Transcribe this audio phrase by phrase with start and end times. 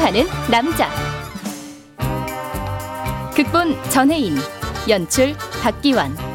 [0.00, 0.88] 하는 남자.
[3.34, 4.34] 극본 전혜인,
[4.88, 6.29] 연출 박기환.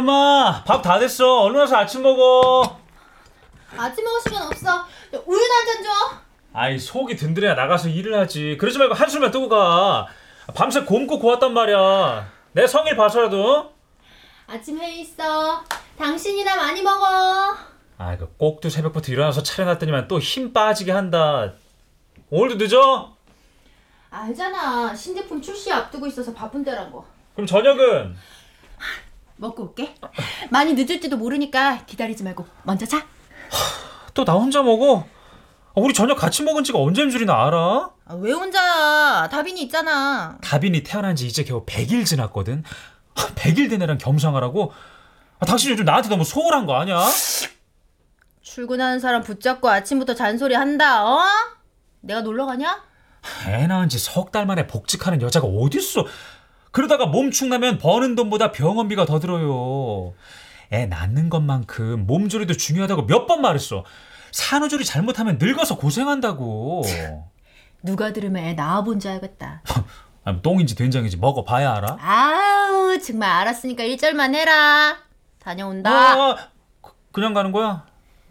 [0.00, 2.78] 엄마 밥 다 됐어 얼른 와서 아침 먹어
[3.76, 4.84] 아침 먹을 시간 없어.
[5.26, 5.90] 우유 한잔 줘.
[6.52, 10.08] 아이 속이 든든해야 나가서 일을 하지 그러지 말고 한숨만 뜨고 가
[10.54, 13.72] 밤새 곰고 고왔단 말이야 내 성일 봐서라도
[14.46, 15.62] 아침 회의 있어.
[15.98, 17.04] 당신이나 많이 먹어.
[17.98, 21.52] 아 이거 꼭두 새벽부터 일어나서 차려놨더니만 또 힘 빠지게 한다
[22.30, 23.14] 오늘도 늦어?
[24.10, 24.94] 알잖아.
[24.94, 27.04] 신제품 출시 앞두고 있어서 바쁜 데란 거.
[27.34, 28.16] 그럼 저녁은?
[29.40, 29.94] 먹고 올게.
[30.50, 33.06] 많이 늦을지도 모르니까 기다리지 말고 먼저 자.
[34.14, 35.06] 또 나 혼자 먹어?
[35.68, 37.90] 아, 우리 저녁 같이 먹은 지가 언제인 줄이나 알아?
[38.04, 39.28] 아, 왜 혼자야?
[39.30, 40.36] 다빈이 있잖아.
[40.42, 42.62] 다빈이 태어난 지 이제 겨우 100일 지났거든
[43.14, 44.72] 100일 된 애랑 겸상하라고?
[45.38, 46.98] 아, 당신 요즘 나한테 너무 소홀한 거 아니야?
[48.42, 51.04] 출근하는 사람 붙잡고 아침부터 잔소리 한다.
[51.06, 51.20] 어?
[52.00, 52.82] 내가 놀러 가냐?
[53.46, 56.04] 애 낳은 지 석 달 만에 복직하는 여자가 어딨어
[56.70, 60.14] 그러다가 몸축 나면 버는 돈보다 병원비가 더 들어요
[60.72, 63.84] 애 낳는 것만큼 몸조리도 중요하다고 몇 번 말했어
[64.32, 66.82] 산후조리 잘못하면 늙어서 고생한다고
[67.82, 69.62] 누가 들으면 애 낳아본 줄 알겠다.
[70.22, 71.96] 아, 똥인지 된장인지 먹어봐야 알아?
[71.98, 74.98] 아우 정말 알았으니까 일절만 해라.
[75.38, 75.90] 다녀온다.
[75.90, 76.36] 아,
[76.82, 77.86] 그- 그냥 가는 거야?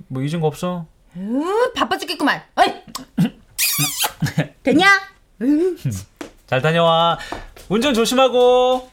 [0.08, 0.86] 뭐 잊은 거 없어?
[1.18, 2.44] 으, 바빠 죽겠구만.
[2.56, 2.74] 어이.
[4.64, 4.86] 됐냐?
[6.50, 7.20] 으, 잘 다녀와.
[7.70, 8.90] 운전 조심하고.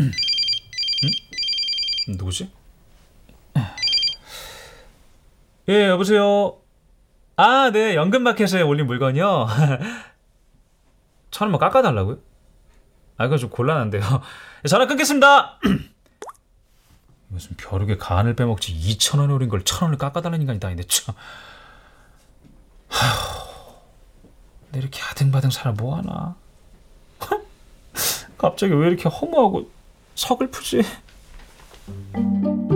[0.00, 0.10] 음?
[2.08, 2.50] 누구지?
[5.68, 6.56] 예 여보세요.
[7.36, 9.46] 아 네 연금마켓에 올린 물건이요.
[11.30, 12.18] 천 원만 깎아달라고요?
[13.16, 14.02] 아 이거 좀 곤란한데요.
[14.68, 15.60] 전화 끊겠습니다.
[17.28, 18.74] 무슨 벼룩에 간을 빼먹지.
[18.74, 21.14] 2천 원에 올린 걸 천 원을 깎아달라는 인간이 다 있는데 참
[24.72, 26.36] 내 이렇게 아등바등 살아 뭐하나
[28.38, 29.70] 갑자기 왜 이렇게 허무하고
[30.14, 30.82] 서글프지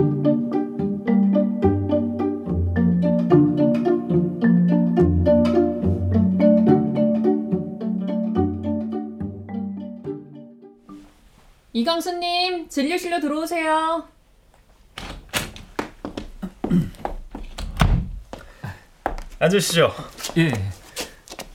[11.75, 14.07] 이강수님, 진료실로 들어오세요.
[19.45, 19.93] 앉으시죠.
[20.37, 20.51] 예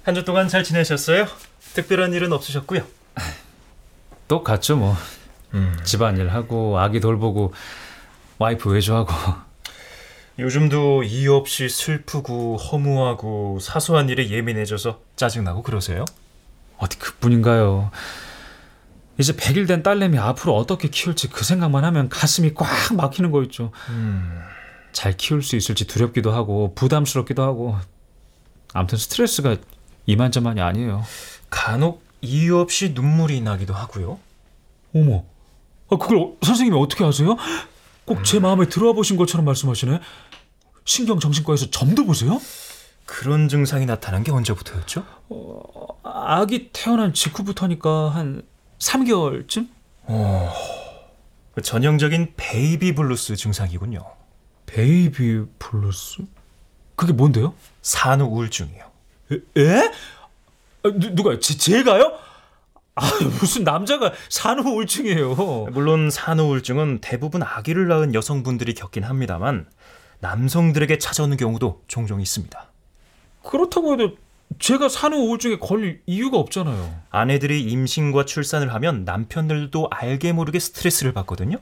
[0.05, 1.27] 한 주 동안 잘 지내셨어요?
[1.75, 2.83] 특별한 일은 없으셨고요.
[4.28, 4.97] 똑같죠 뭐
[5.84, 7.53] 집안일 하고 아기 돌보고
[8.39, 9.12] 와이프 외조하고
[10.39, 16.05] 요즘도 이유 없이 슬프고 허무하고 사소한 일에 예민해져서 짜증나고 그러세요?
[16.78, 17.91] 어디 그뿐인가요
[19.19, 23.71] 이제 100일 된 딸내미 앞으로 어떻게 키울지 그 생각만 하면 가슴이 꽉 막히는 거 있죠
[24.93, 27.77] 잘 키울 수 있을지 두렵기도 하고 부담스럽기도 하고
[28.73, 29.56] 아무튼 스트레스가
[30.06, 31.05] 이만저만이 아니에요
[31.49, 34.19] 간혹 이유 없이 눈물이 나기도 하고요.
[34.95, 35.25] 어머
[35.91, 37.37] 아, 그걸 어- 선생님이 어떻게 아세요?
[38.05, 40.01] 꼭제 마음에 들어와 보신 것처럼 말씀하시네
[40.84, 42.41] 신경정신과에서 점도 보세요?
[43.07, 45.05] 그런 증상이 나타난 게 언제부터였죠?
[46.03, 48.43] 아기 태어난 직후부터니까 한
[48.78, 49.69] 3개월쯤?
[51.55, 54.05] 그 전형적인 baby blues 증상이군요.
[54.75, 56.23] baby blues?
[56.95, 57.55] 그게 뭔데요?
[57.83, 58.85] 산후 우울증이요.
[59.33, 59.61] 에?
[59.61, 59.93] 에?
[60.83, 62.13] 아, 누, 누가 제, 제가요?
[62.95, 63.03] 아
[63.41, 65.34] 무슨 남자가 산후 우울증이에요.
[65.72, 69.67] 물론 산후 우울증은 대부분 아기를 낳은 여성분들이 겪긴 합니다만
[70.21, 72.66] 남성들에게 찾아오는 경우도 종종 있습니다.
[73.43, 74.16] 그렇다고 해도
[74.59, 77.03] 제가 산후 우울증에 걸릴 이유가 없잖아요.
[77.11, 81.57] 아내들이 임신과 출산을 하면 남편들도 알게 모르게 스트레스를 받거든요.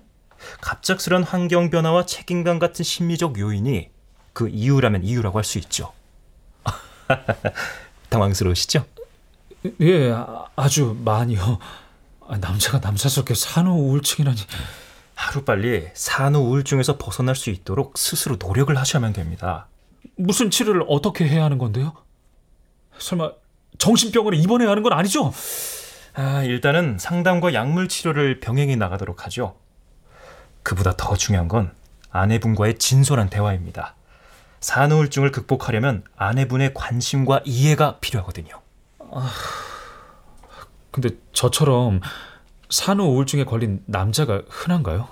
[0.61, 3.91] 갑작스런 환경 변화와 책임감 같은 심리적 요인이
[4.33, 5.93] 그 이유라면 이유라고 할 수 있죠.
[8.11, 8.85] 당황스러우시죠?
[9.81, 11.59] 예, 아, 아주 많이요.
[12.29, 14.39] 아, 남자가 남사스럽게 산후 우울증이라니.
[15.15, 19.67] 하루빨리 산후 우울증에서 벗어날 수 있도록 스스로 노력을 하셔야만 됩니다.
[20.17, 21.93] 무슨 치료를 어떻게 해야 하는 건데요?
[22.99, 23.33] 설마
[23.79, 25.33] 정신병원에 입원해야 하는 건 아니죠?
[26.15, 29.57] 아, 일단은 상담과 약물 치료를 병행해 나가도록 하죠.
[30.69, 31.73] 그보다 더 중요한 건
[32.11, 33.95] 아내분과의 진솔한 대화입니다.
[34.61, 38.61] 산후우울증을 극복하려면 아내분의 관심과 이해가 필요하거든요.
[40.91, 42.01] 근데 저처럼
[42.69, 45.09] 산후 우울증에 걸린 남자가 흔한가요?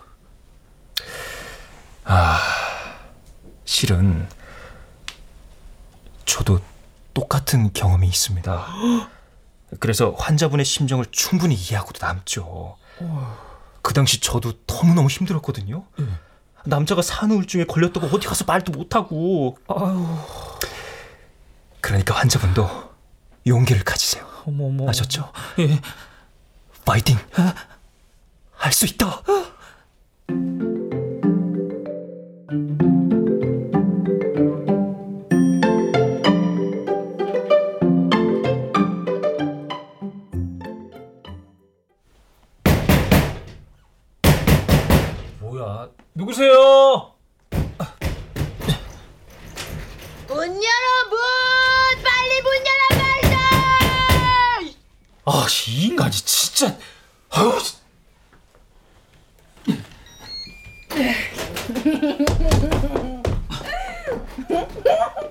[3.64, 4.28] 실은
[6.26, 6.60] 저도
[7.14, 8.66] 똑같은 경험이 있습니다.
[9.80, 12.76] 그래서 환자분의 심정을 충분히 이해하고도 남죠.
[13.86, 15.84] 그 당시 저도 너무너무 힘들었거든요.
[16.64, 19.56] 남자가 산후우울증에 걸렸다고 어디 가서 말도 못하고.
[21.80, 22.68] 그러니까 환자분도
[23.46, 24.26] 용기를 가지세요.
[24.44, 24.88] 어머 어머.
[24.88, 25.30] 아셨죠?
[25.60, 25.80] 예.
[26.84, 27.16] 파이팅!
[28.56, 29.22] 할 수 있다!
[46.16, 47.12] 누구세요?
[50.28, 51.18] 문 열어 문
[52.02, 54.76] 빨리 문 열어 빨리
[55.26, 56.74] 아, 이 인간이 진짜.
[57.30, 57.58] 아유.
[57.60, 57.76] 씨.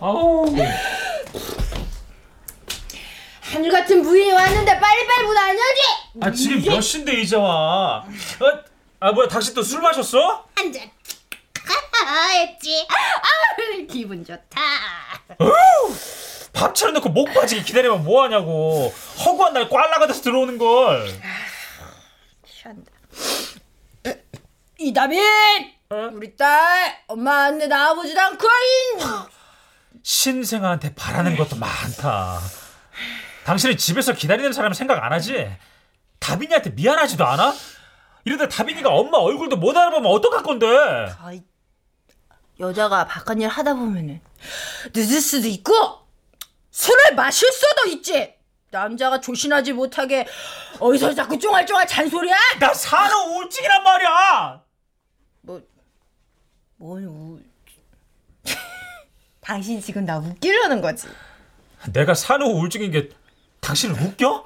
[0.01, 0.45] 아우.
[3.41, 5.81] 하늘 같은 부인이 왔는데 빨리빨리 문 안 열지
[6.21, 7.99] 아 지금 몇 시인데 이제 와?
[7.99, 8.74] 어?
[9.05, 10.47] 아 뭐야 당신 또 술 마셨어?
[10.55, 10.89] 한잔
[12.39, 12.87] 했지.
[12.89, 14.59] 아 기분 좋다.
[16.51, 18.91] 밥 차려놓고 목 빠지게 기다리면 뭐하냐고.
[19.23, 21.07] 허구한 날 꽐라가 돼서 들어오는 걸.
[22.51, 22.91] 취한다.
[24.79, 25.21] 이다빈!
[25.91, 26.09] 어?
[26.13, 28.99] 우리 딸 엄마 안내 나와보지도 않고 인!
[30.01, 32.39] 신생아한테 바라는 것도 많다.
[33.45, 35.47] 당신은 집에서 기다리는 사람 생각 안 하지?
[36.19, 37.53] 다빈이한테 미안하지도 않아?
[38.25, 40.65] 이러다 다빈이가 엄마 얼굴도 못 알아보면 어떡할 건데
[41.19, 41.43] 아이,
[42.59, 44.19] 여자가 바깥 일 하다 보면은
[44.93, 45.73] 늦을 수도 있고
[46.71, 48.35] 술을 마실 수도 있지.
[48.71, 50.27] 남자가 조신하지 못하게
[50.79, 52.35] 어디서 자꾸 쫑알쫑알 잔소리야?
[52.59, 54.63] 나 산후 우울증이란 말이야
[55.41, 55.61] 뭐,
[56.75, 57.39] 뭔 우...
[59.39, 61.07] 당신 지금 나 웃기려는 거지.
[61.93, 63.09] 내가 산후 우울증인 게
[63.61, 64.43] 당신을 웃겨?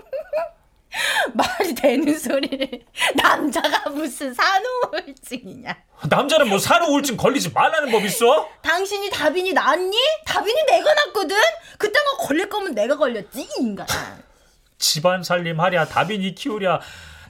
[1.33, 2.67] 말이 되는 소리를
[3.15, 5.77] 남자가 무슨 산후우울증이냐?
[6.09, 8.49] 남자는 뭐 산후 우울증 걸리지 말라는 법 있어?
[8.61, 9.95] 당신이 다빈이 낳았니?
[10.25, 11.35] 다빈이 내가 낳거든.
[11.77, 13.85] 그딴 거 걸릴 거면 내가 걸렸지 이 인간.
[14.79, 16.79] 집안 살림 하랴 다빈이 키우랴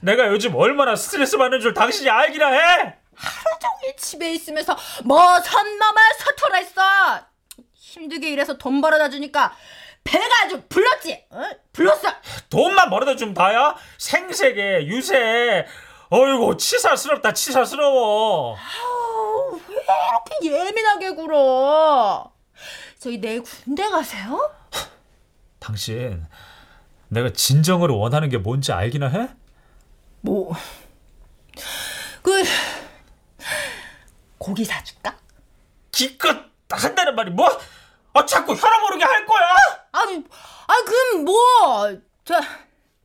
[0.02, 6.00] 내가 요즘 얼마나 스트레스 받는 줄 당신이 알기나 해 하루 종일 집에 있으면서 뭐 선마마
[6.18, 6.82] 서툴했어.
[7.74, 9.52] 힘들게 일해서 돈 벌어다 주니까
[10.04, 11.24] 배가 아주 불렀지.
[11.30, 11.42] 어?
[11.72, 12.08] 불렀어.
[12.48, 15.66] 돈만 벌어다 주면 다야 생색에 유세
[16.10, 22.32] 어이구 치사스럽다 치사스러워 아우, 왜 이렇게 예민하게 굴어?
[22.98, 24.52] 저희 내일 군대 가세요?
[25.60, 26.26] 당신
[27.08, 29.28] 내가 진정으로 원하는 게 뭔지 알기나 해?
[30.22, 30.52] 뭐,
[32.22, 32.42] 그
[34.38, 35.16] 고기 사줄까?
[35.92, 36.36] 기껏
[36.70, 37.46] 한다는 말이 뭐?
[38.12, 39.46] 아 자꾸 혈압 오르게 할 거야?
[39.92, 40.24] 아니,
[40.66, 41.34] 아 그럼 뭐,
[42.24, 42.34] 저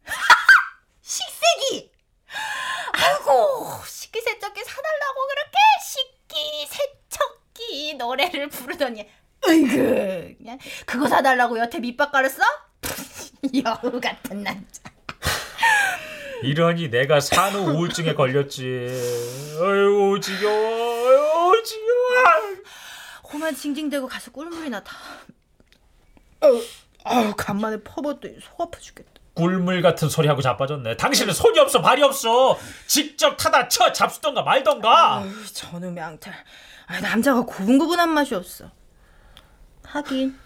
[1.02, 1.92] 식세기.
[2.94, 5.57] 아이고 식기세척기 사달라고 그렇게
[7.09, 9.07] 식기세척기 노래를 부르더니,
[9.47, 12.42] 으이그 그냥 그거 사달라고 여태 밑밥 깔았어?
[13.64, 14.81] 여우 같은 남자.
[16.42, 18.64] 이러니 내가 산후 우울증에 걸렸지
[19.59, 22.35] 어이구 지겨워 어이구 지겨워
[23.35, 24.94] 코만 징징대고 가서 꿀물이 나다.
[26.39, 26.61] 아우,
[27.04, 29.11] 아우 간만에 퍼봤더니 속 아파 죽겠다.
[29.33, 35.18] 꿀물 같은 소리 하고 자빠졌네 당신은 손이 없어 발이 없어 직접 타다 쳐 잡수던가 말던가
[35.18, 36.33] 아유, 저놈의 앙탈.
[36.87, 38.71] 아, 남자가 고분고분한 맛이 없어.
[39.83, 40.39] 하긴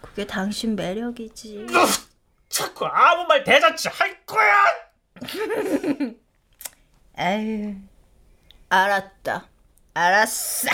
[0.00, 1.68] 그게 당신 매력이지.
[2.48, 4.64] 자꾸 아무 말 대잔치 할 거야
[7.16, 7.76] 에휴,
[8.70, 9.46] 알았다.
[9.94, 10.68] 알았어.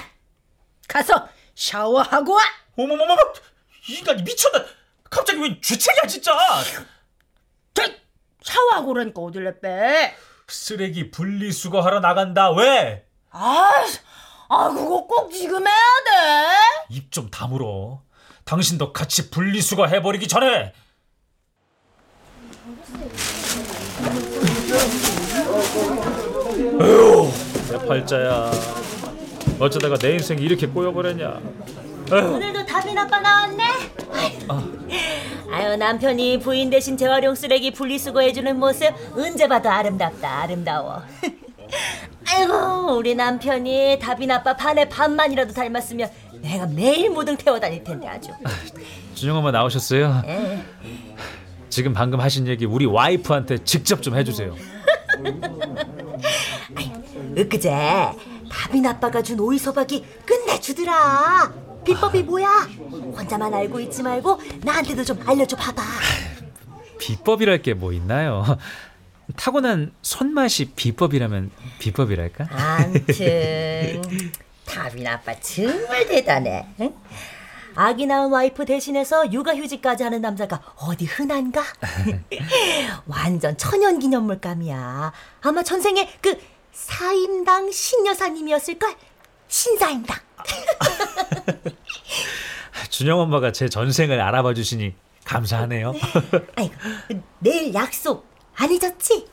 [0.88, 2.40] 가서 샤워하고 와.
[2.76, 3.16] 어머머머머
[3.88, 4.64] 이 인간이 미쳤나
[5.10, 6.32] 갑자기 웬 주책이야 진짜
[7.74, 7.82] 저,
[8.42, 10.16] 샤워하고 오라니까 어딜래 빼.
[10.48, 13.06] 쓰레기 분리수거하러 나간다 왜?
[13.30, 13.72] 아,
[14.48, 16.56] 아 그거 꼭 지금 해야 돼.
[16.90, 18.02] 입 좀 다물어
[18.44, 20.72] 당신도 같이 분리수거 해버리기 전에
[26.80, 27.30] 에휴
[27.70, 28.50] 내 팔자야
[29.58, 31.40] 어쩌다가 내 인생이 이렇게 꼬여버렸냐
[32.10, 33.64] 오늘도 다빈 아빠 나왔네.
[35.50, 41.02] 아유 남편이 부인 대신 재활용 쓰레기 분리수거해주는 모습 언제 봐도 아름답다 아름다워.
[42.28, 46.10] 아이고 우리 남편이 다빈 아빠 반에 반만이라도 닮았으면
[46.42, 48.30] 내가 매일 무등 태워 다닐 텐데 아주.
[49.14, 50.22] 준영 엄마 나오셨어요?
[51.70, 54.54] 지금 방금 하신 얘기 우리 와이프한테 직접 좀 해주세요
[57.36, 57.70] 엊그제
[58.54, 61.52] 다빈 아빠가 준 오이소박이 끝내주더라.
[61.84, 62.48] 비법이 뭐야?
[63.16, 65.82] 혼자만 알고 있지 말고 나한테도 좀 알려줘 봐봐.
[66.98, 68.44] 비법이랄 게 뭐 있나요?
[69.36, 72.46] 타고난 손맛이 비법이라면 비법이랄까?
[72.50, 74.02] 암튼
[74.64, 76.66] 다빈 아빠 정말 대단해.
[76.80, 76.94] 응?
[77.76, 81.62] 아기 낳은 와이프 대신해서 육아휴직까지 하는 남자가 어디 흔한가?
[83.06, 85.12] 완전 천연기념물감이야.
[85.42, 86.38] 아마 전생에 그
[86.74, 88.94] 사임당 신여사님이었을걸?
[89.48, 90.18] 신사임당.
[92.90, 95.94] 준영 엄마가 제 전생을 알아봐 주시니 감사하네요.
[96.56, 96.74] 아이고,
[97.38, 98.26] 내일 약속
[98.56, 99.26] 안 잊었지?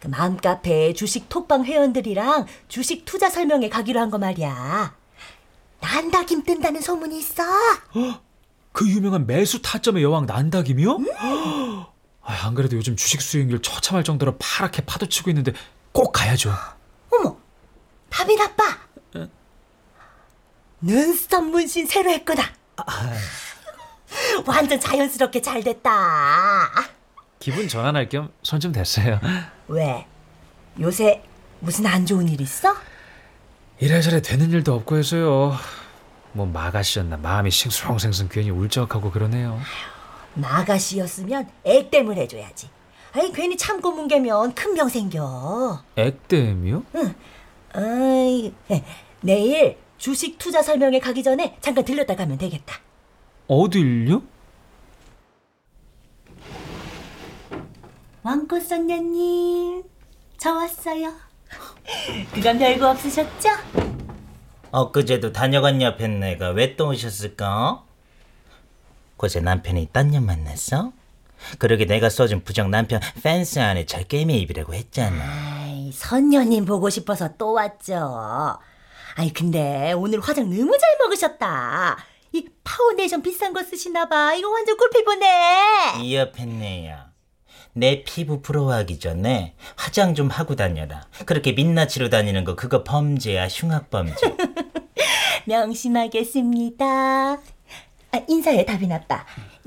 [0.00, 4.96] 그 마음카페 주식 톡방 회원들이랑 주식 투자 설명회 가기로 한 거 말이야.
[5.80, 7.42] 난다김 뜬다는 소문이 있어.
[8.72, 10.98] 그 유명한 매수 타점의 여왕 난다김이요?
[11.18, 11.86] 아,
[12.44, 15.52] 안 그래도 요즘 주식 수익률 처참할 정도로 파랗게 파도치고 있는데
[15.92, 16.52] 꼭 가야죠.
[17.10, 17.36] 어머,
[18.08, 18.64] 다빈 아빠.
[20.80, 22.42] 눈썹 문신 새로 했구나.
[24.46, 25.90] 완전 자연스럽게 잘 됐다.
[27.38, 29.20] 기분 전환할 겸 손 좀 댔어요.
[29.68, 30.06] 왜?
[30.80, 31.22] 요새
[31.60, 32.74] 무슨 안 좋은 일 있어?
[33.78, 35.54] 이래저래 되는 일도 없고 해서요.
[36.32, 39.60] 뭐 마가씨였나 마음이 싱숭생숭 괜히 울적하고 그러네요.
[40.34, 42.70] 마가씨였으면 액땜을 해줘야지.
[43.12, 45.82] 아니 괜히 참고 뭉개면 큰 병 생겨.
[45.96, 46.84] 액땜이요?
[47.72, 48.84] 아이, 예,
[49.20, 52.76] 내일 주식 투자 설명회 가기 전에 잠깐 들렸다 가면 되겠다.
[53.48, 54.22] 어딜요?
[58.22, 59.82] 왕꽃 선녀님,
[60.36, 61.12] 저 왔어요.
[62.34, 63.48] 그건 별거 없으셨죠?
[64.70, 67.82] 엊그제도 다녀간 옆에 내가 왜 또 오셨을까?
[69.16, 70.92] 고제 남편이 딴 년 만났어?
[71.58, 75.22] 그러게 내가 써준 부적 남편 팬티 안에 잘 꿰매 입히라고 했잖아.
[75.64, 78.58] 아이, 선녀님 보고 싶어서 또 왔죠.
[79.16, 81.96] 아니 근데 오늘 화장 너무 잘 먹으셨다.
[82.32, 84.34] 이 파운데이션 비싼 거 쓰시나 봐.
[84.34, 86.02] 이거 완전 꿀피부네.
[86.02, 87.10] 이 여편네야.
[87.72, 91.06] 내 피부 부러워하기 전에 화장 좀 하고 다녀라.
[91.26, 94.36] 그렇게 민낯으로 다니는 거 그거 범죄야 흉악범죄.
[95.46, 97.38] 명심하겠습니다.
[98.12, 99.24] 아, 인사해 다빈 아빠.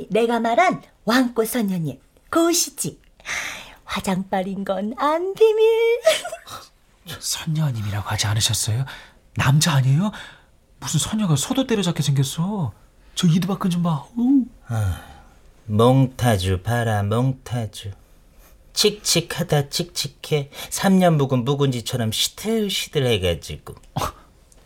[0.09, 1.99] 내가 말한 왕꽃 선녀님
[2.31, 2.99] 고시지.
[3.85, 5.99] 화장빨인 건 안 비밀.
[7.19, 8.85] 선녀님이라고 하지 않으셨어요?
[9.35, 10.11] 남자 아니에요?
[10.79, 12.73] 무슨 선녀가 소도 때려잡게 생겼어.
[13.15, 14.05] 저 이두박근 좀 봐.
[14.17, 14.45] 어우.
[15.65, 17.91] 몽타주 봐라 몽타주.
[18.73, 20.49] 칙칙하다 칙칙해.
[20.69, 23.75] 3년 묵은 묵은지처럼 시들시들해가지고.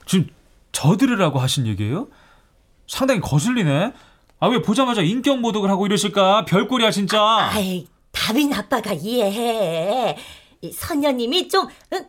[0.06, 0.30] 지금
[0.72, 2.08] 저들으라고 하신 얘기예요?
[2.88, 3.94] 상당히 거슬리네.
[4.40, 6.46] 아 왜 보자마자 인격 모독을 하고 이러실까?
[6.46, 7.22] 별꼴이야 진짜.
[7.24, 10.16] 아이, 다빈 아빠가 이해해.
[10.62, 12.06] 이 선녀님이 좀 응,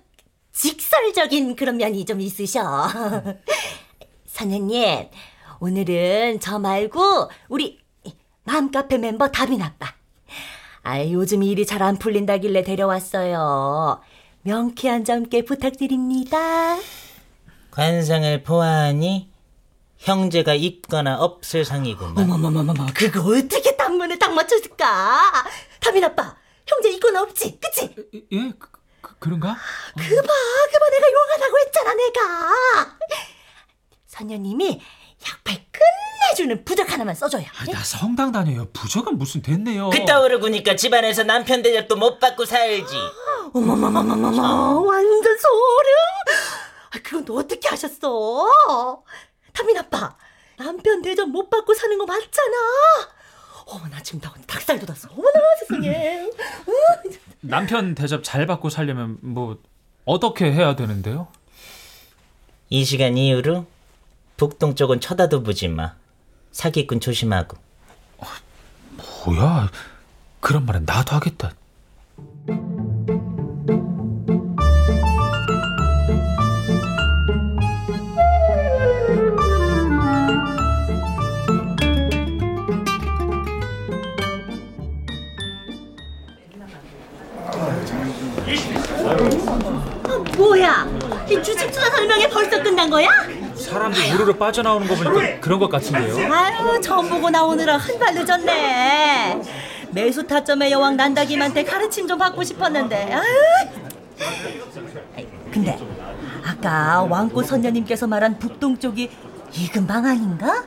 [0.53, 2.63] 직설적인 그런 면이 좀 있으셔.
[4.27, 5.09] 선녀님,
[5.61, 7.79] 오늘은 저 말고 우리
[8.45, 9.95] 맘카페 멤버 다빈 아빠.
[10.83, 14.01] 아, 요즘 일이 잘 안 풀린다길래 데려왔어요.
[14.43, 16.77] 명쾌한 점께 부탁드립니다.
[17.71, 19.28] 관상을 보아하니
[19.99, 22.19] 형제가 있거나 없을 상이구만.
[22.19, 25.45] 어머머머머머, 그거 어떻게 단문에 딱 맞췄을까?
[25.81, 26.37] 다빈 아빠,
[26.67, 27.95] 형제 있거나 없지, 그치?
[28.33, 28.53] 예?
[28.59, 28.69] 그,
[29.01, 29.57] 그, 그 런가?
[29.97, 30.33] 그 봐,
[30.71, 32.97] 그 봐, 내가 용하다고 했잖아, 내가.
[34.07, 34.81] 선녀님이
[35.29, 37.45] 약발 끝내주는 부적 하나만 써줘요.
[37.59, 38.69] 아, 나 성당 다녀요.
[38.73, 39.91] 부적은 무슨 됐네요.
[39.91, 42.95] 그따위로 구니까 집안에서 남편 대접도 못 받고 살지.
[43.53, 45.95] 어머머머머머머, 완전 소름.
[46.91, 48.47] 아, 그건 또 어떻게 하셨어?
[49.59, 50.17] 다민 아빠,
[50.57, 52.57] 남편 대접 못 받고 사는 거 맞잖아.
[53.67, 55.09] 어머, 나 지금 나 닭살 돋았어.
[55.11, 56.31] 어머나, 세상에.
[57.43, 59.61] 남편 대접 잘 받고 살려면 뭐
[60.05, 61.27] 어떻게 해야 되는데요?
[62.71, 63.67] 이 시간 이후로
[64.37, 65.97] 북동 쪽은 쳐다도 보지 마.
[66.53, 67.57] 사기꾼 조심하고.
[69.27, 69.71] 뭐야?
[70.39, 71.53] 그런 말은 나도 하겠다.
[90.37, 90.87] 뭐야?
[91.31, 93.09] 이 주식 투자 설명회 벌써 끝난 거야?
[93.55, 96.33] 사람들 우르르 빠져나오는 거 보니까 그런 것 같은데요.
[96.33, 99.43] 아유, 처음 보고 나오느라 한 발 늦었네.
[99.91, 103.13] 매수 타점의 여왕 난다김한테 가르침 좀 받고 싶었는데.
[103.15, 103.25] 아유.
[105.51, 105.79] 근데
[106.45, 109.11] 아까 왕꽃 선녀님께서 말한 북동쪽이
[109.55, 110.65] 이 근방 아닌가?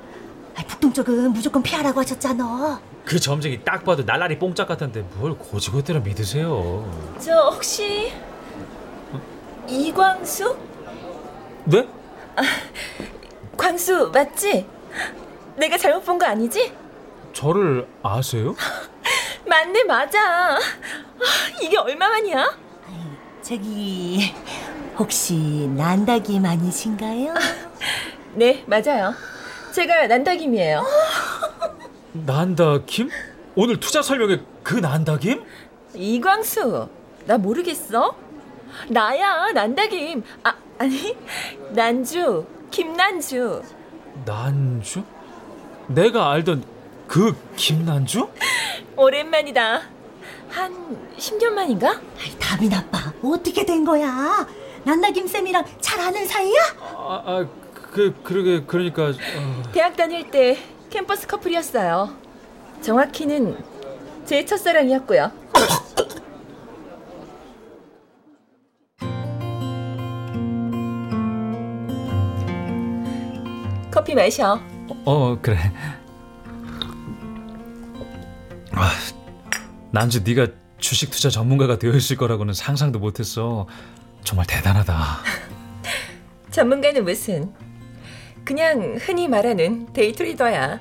[0.67, 2.81] 북동쪽은 무조건 피하라고 하셨잖아.
[3.05, 6.86] 그 점쟁이 딱 봐도 날라리 뽕짝 같은데 뭘 고지고대로 믿으세요?
[7.19, 8.12] 저 혹시
[9.68, 10.58] 이광수?
[11.65, 11.88] 네?
[13.58, 14.65] 광수 맞지?
[15.58, 16.74] 내가 잘못 본 거 아니지?
[17.34, 18.56] 저를 아세요?
[19.46, 20.56] 맞네 맞아.
[20.56, 20.60] 아,
[21.62, 22.58] 이게 얼마만이야?
[23.41, 24.34] 저기
[24.98, 27.34] 혹시 난다김 아니신가요?
[28.36, 29.13] 네 맞아요.
[29.74, 30.84] 제가 난다김이에요.
[32.13, 33.10] 난다김?
[33.56, 35.44] 오늘 투자 설명에 그 난다김?
[35.94, 36.88] 이광수
[37.25, 38.15] 나 모르겠어?
[38.90, 40.24] 나야 난다김.
[40.44, 41.16] 아 아니
[41.72, 43.62] 난주 김난주.
[44.25, 45.04] 난주?
[45.88, 46.63] 내가 알던
[47.08, 48.30] 그 김난주?
[48.96, 49.82] 오랜만이다.
[50.50, 51.92] 한 10년 만인가?
[51.92, 53.13] 아이, 답이 나빠.
[53.24, 54.48] 어떻게 된 거야?
[54.84, 56.60] 난다김 쌤이랑 잘 아는 사이야?
[56.96, 60.58] 아, 아, 그 그러게 그러니까 어, 대학 다닐 때
[60.90, 62.16] 캠퍼스 커플이었어요.
[62.82, 63.58] 정확히는
[64.25, 65.32] 제 첫사랑이었고요.
[74.01, 74.60] 커피 마셔.
[75.05, 75.72] 어 그래.
[78.72, 78.89] 아,
[79.91, 80.48] 난주 네가
[80.79, 83.67] 주식 투자 전문가가 되어 있을 거라고는 상상도 못했어.
[84.24, 84.96] 정말 대단하다.
[86.50, 87.53] 전문가는 무슨?
[88.43, 90.79] 그냥 흔히 말하는 데이트리더야.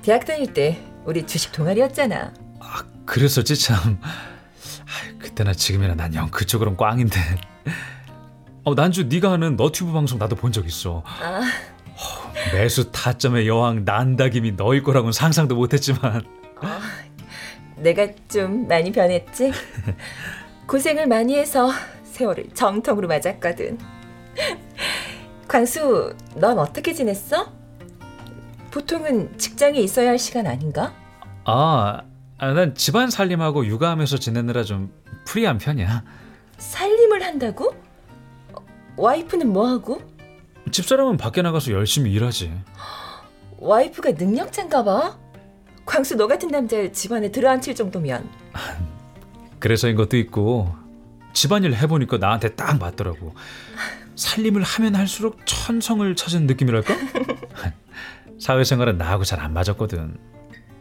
[0.00, 2.32] 대학 다닐 때 우리 주식 동아리였잖아.
[3.04, 3.98] 그랬었지 참.
[4.02, 7.20] 아, 그때나 지금이나 난 영 그쪽으론 꽝인데.
[8.64, 11.02] 어 난주 네가 하는 너튜브 방송 나도 본 적 있어.
[11.04, 11.42] 아, 어,
[12.52, 16.22] 매수 타점의 여왕 난다김이 너일 거라고는 상상도 못했지만.
[17.76, 19.52] 내가 좀 많이 변했지?
[20.66, 21.70] 고생을 많이 해서
[22.04, 23.78] 세월을 정통으로 맞았거든.
[25.48, 27.52] 광수, 넌 어떻게 지냈어?
[28.70, 30.94] 보통은 직장에 있어야 할 시간 아닌가?
[31.44, 32.02] 아,
[32.38, 34.92] 아, 난 집안 살림하고 육아하면서 지내느라 좀
[35.26, 36.04] 프리한 편이야.
[36.58, 37.74] 살림을 한다고?
[38.54, 38.64] 어,
[38.96, 40.00] 와이프는 뭐하고?
[40.70, 42.52] 집사람은 밖에 나가서 열심히 일하지.
[43.58, 45.18] 와이프가 능력자인가 봐?
[45.84, 48.28] 광수 너 같은 남자 집안에 들어앉힐 정도면
[49.58, 50.72] 그래서인 것도 있고
[51.32, 53.34] 집안일 해보니까 나한테 딱 맞더라고.
[54.14, 56.94] 살림을 하면 할수록 천성을 찾은 느낌이랄까?
[58.38, 60.18] 사회생활은 나하고 잘 안 맞았거든.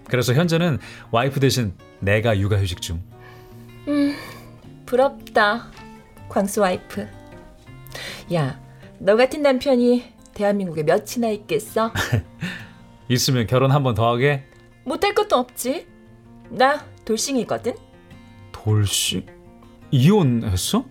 [0.08, 0.80] 그래서 현재는
[1.12, 3.02] 와이프 대신 내가 육아휴직 중.
[4.86, 5.68] 부럽다
[6.28, 7.08] 광수 와이프
[8.34, 8.60] 야
[9.04, 11.92] 너 같은 남편이 대한민국에 몇이나 있겠어?
[13.10, 14.44] 있으면 결혼 한 번 더 하게?
[14.86, 15.88] 못할 것도 없지.
[16.50, 17.74] 나 돌싱이거든.
[18.52, 19.26] 돌씨?
[19.92, 20.86] 이혼했어?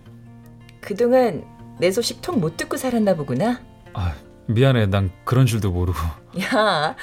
[0.81, 1.43] 그동안
[1.79, 3.61] 내 소식 통 못 듣고 살았나 보구나.
[3.93, 4.13] 아,
[4.47, 4.87] 미안해.
[4.87, 5.97] 난 그런 줄도 모르고.
[6.41, 6.95] 야,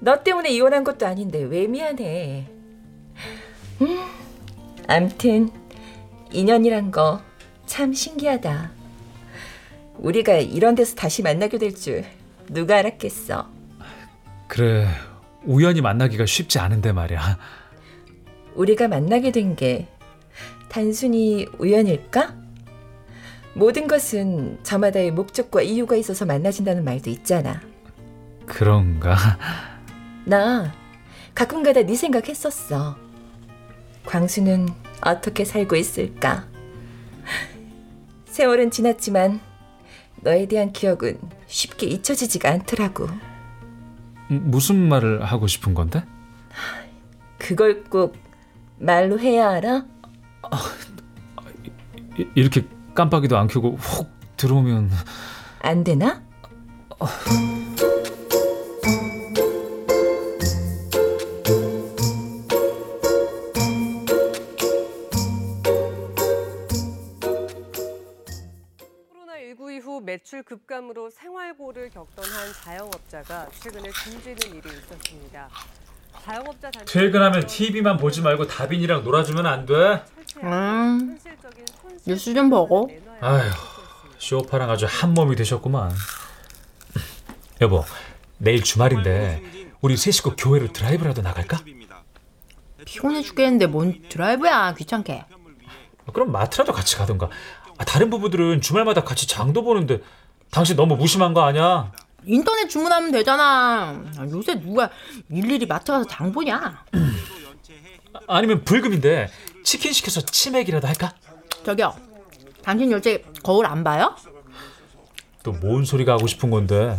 [0.00, 2.48] 너 때문에 이혼한 것도 아닌데 왜 미안해.
[3.82, 4.04] 음,
[4.88, 5.50] 암튼
[6.32, 7.20] 인연이란 거
[7.66, 8.70] 참 신기하다.
[9.98, 12.04] 우리가 이런 데서 다시 만나게 될 줄
[12.48, 13.48] 누가 알았겠어.
[14.48, 14.86] 그래.
[15.44, 17.38] 우연히 만나기가 쉽지 않은데 말이야.
[18.54, 19.88] 우리가 만나게 된 게
[20.68, 22.34] 단순히 우연일까?
[23.54, 27.60] 모든 것은 저마다의 목적과 이유가 있어서 만나진다는 말도 있잖아.
[28.46, 29.16] 그런가?
[30.24, 30.72] 나
[31.34, 32.96] 가끔가다 네 생각했었어.
[34.06, 34.68] 광수는
[35.02, 36.46] 어떻게 살고 있을까?
[38.26, 39.40] 세월은 지났지만
[40.24, 43.06] 너에 대한 기억은 쉽게 잊혀지지가 않더라고.
[44.28, 46.02] 무슨 말을 하고 싶은 건데?
[47.38, 48.16] 그걸 꼭
[48.78, 49.84] 말로 해야 알아?
[52.18, 54.90] 이- 이렇게 깜빡이도 안 켜고 훅 들어오면
[55.60, 56.22] 안 되나?
[56.88, 57.06] 코
[70.44, 75.48] 급감으로 생활고를 겪던 한 자영업자가 최근에 숨지는 일이 있었습니다.
[76.22, 80.04] 자영업자 단체 퇴근하면 TV만 보지 말고 다빈이랑 놀아주면 안 돼?
[80.42, 81.18] 음,
[82.06, 82.90] 뉴스 좀 보고.
[83.20, 83.50] 아휴,
[84.18, 85.92] 쇼파랑 아주 한 몸이 되셨구만.
[87.60, 87.84] 여보,
[88.38, 89.42] 내일 주말인데
[89.80, 91.58] 우리 세 식구 교회로 드라이브라도 나갈까?
[92.84, 95.24] 피곤해 죽겠는데 뭔 드라이브야 귀찮게.
[96.12, 97.30] 그럼 마트라도 같이 가던가.
[97.76, 100.00] 아, 다른 부부들은 주말마다 같이 장도 보는데
[100.54, 101.90] 당신 너무 무심한 거 아니야?
[102.24, 104.00] 인터넷 주문하면 되잖아.
[104.16, 104.88] 아, 요새 누가
[105.28, 106.84] 일일이 마트 가서 장 보냐?
[108.28, 109.28] 아니면 불금인데
[109.64, 111.12] 치킨 시켜서 치맥이라도 할까?
[111.64, 111.92] 저기요,
[112.62, 114.14] 당신 요새 거울 안 봐요?
[115.42, 116.98] 또 뭔 소리가 하고 싶은 건데?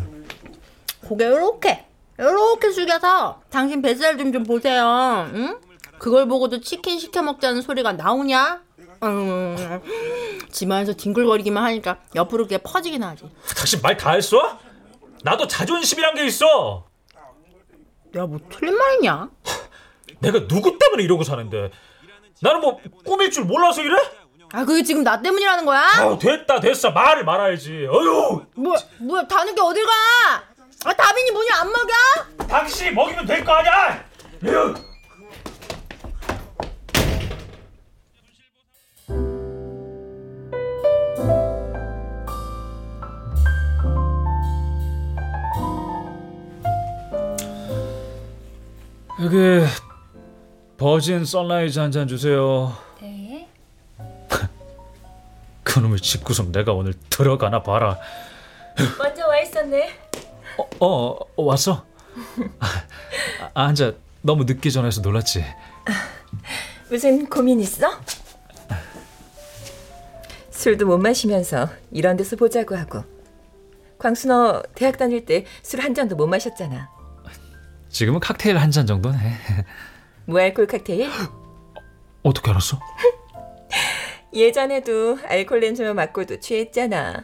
[1.07, 1.85] 고개 이렇게
[2.19, 5.29] 이렇게 숙여서 당신 뱃살 좀 좀 보세요.
[5.33, 5.57] 응?
[5.97, 8.61] 그걸 보고도 치킨 시켜 먹자는 소리가 나오냐?
[9.03, 9.81] 음,
[10.51, 13.29] 집안에서 뒹굴거리기만 하니까 옆으로 그게 퍼지긴 하지.
[13.55, 14.59] 당신 말 다 했어?
[15.23, 16.85] 나도 자존심이란 게 있어.
[18.11, 19.29] 내가 뭐 틀린 말이냐?
[20.19, 21.71] 내가 누구 때문에 이러고 사는데?
[22.41, 23.95] 나는 뭐 꾸밀 줄 몰라서 이래?
[24.53, 25.81] 아 그게 지금 나 때문이라는 거야?
[25.97, 27.87] 아우 됐다 됐어 말을 말아야지.
[27.89, 28.45] 어휴.
[28.55, 29.91] 뭐야 뭐야 다 늦게 어딜 가?
[30.85, 32.47] 아 다빈이 문이 안 먹여?
[32.47, 34.05] 당신이 먹이면 될 거 아니야.
[34.45, 34.49] 에
[49.25, 49.65] 여기
[50.77, 52.75] 버진 선라이즈 한 잔 주세요.
[53.01, 53.47] 네.
[55.63, 57.97] 그놈의 집구석 내가 오늘 들어가나 봐라.
[58.99, 59.89] 먼저 와 있었네.
[60.57, 61.85] 어, 어, 어, 왔어?
[62.59, 62.67] 아,
[63.65, 63.93] 앉아.
[64.21, 65.43] 너무 늦기 전해서 놀랐지.
[66.89, 67.89] 무슨 고민 있어?
[70.51, 73.03] 술도 못 마시면서 이런 데서 보자고 하고.
[73.97, 76.89] 광수 너 대학 다닐 때 술 한 잔도 못 마셨잖아.
[77.95, 79.31] 지금은 칵테일 한 잔 정도는 해.
[80.27, 81.09] 무알콜 칵테일?
[82.23, 82.77] 어떻게 알았어?
[84.35, 87.23] 예전에도 알콜 냄새만 맡고도 취했잖아.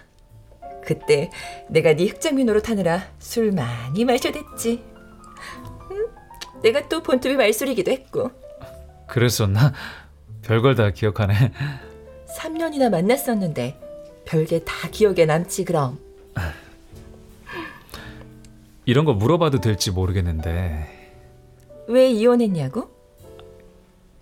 [0.86, 1.30] 그때
[1.68, 4.82] 내가 네 흑장미 노릇하느라 술 많이 마셔댔지.
[5.92, 6.08] 응?
[6.64, 8.32] 내가 또 본투비 말소리기도 했고
[9.10, 9.74] 그랬었나?
[10.42, 11.52] 별걸 다 기억하네.
[12.40, 13.78] 3년이나 만났었는데
[14.26, 16.00] 별게 다 기억에 남지 그럼.
[18.86, 20.88] 이런 거 물어봐도 될지 모르겠는데
[21.88, 22.90] 왜 이혼했냐고?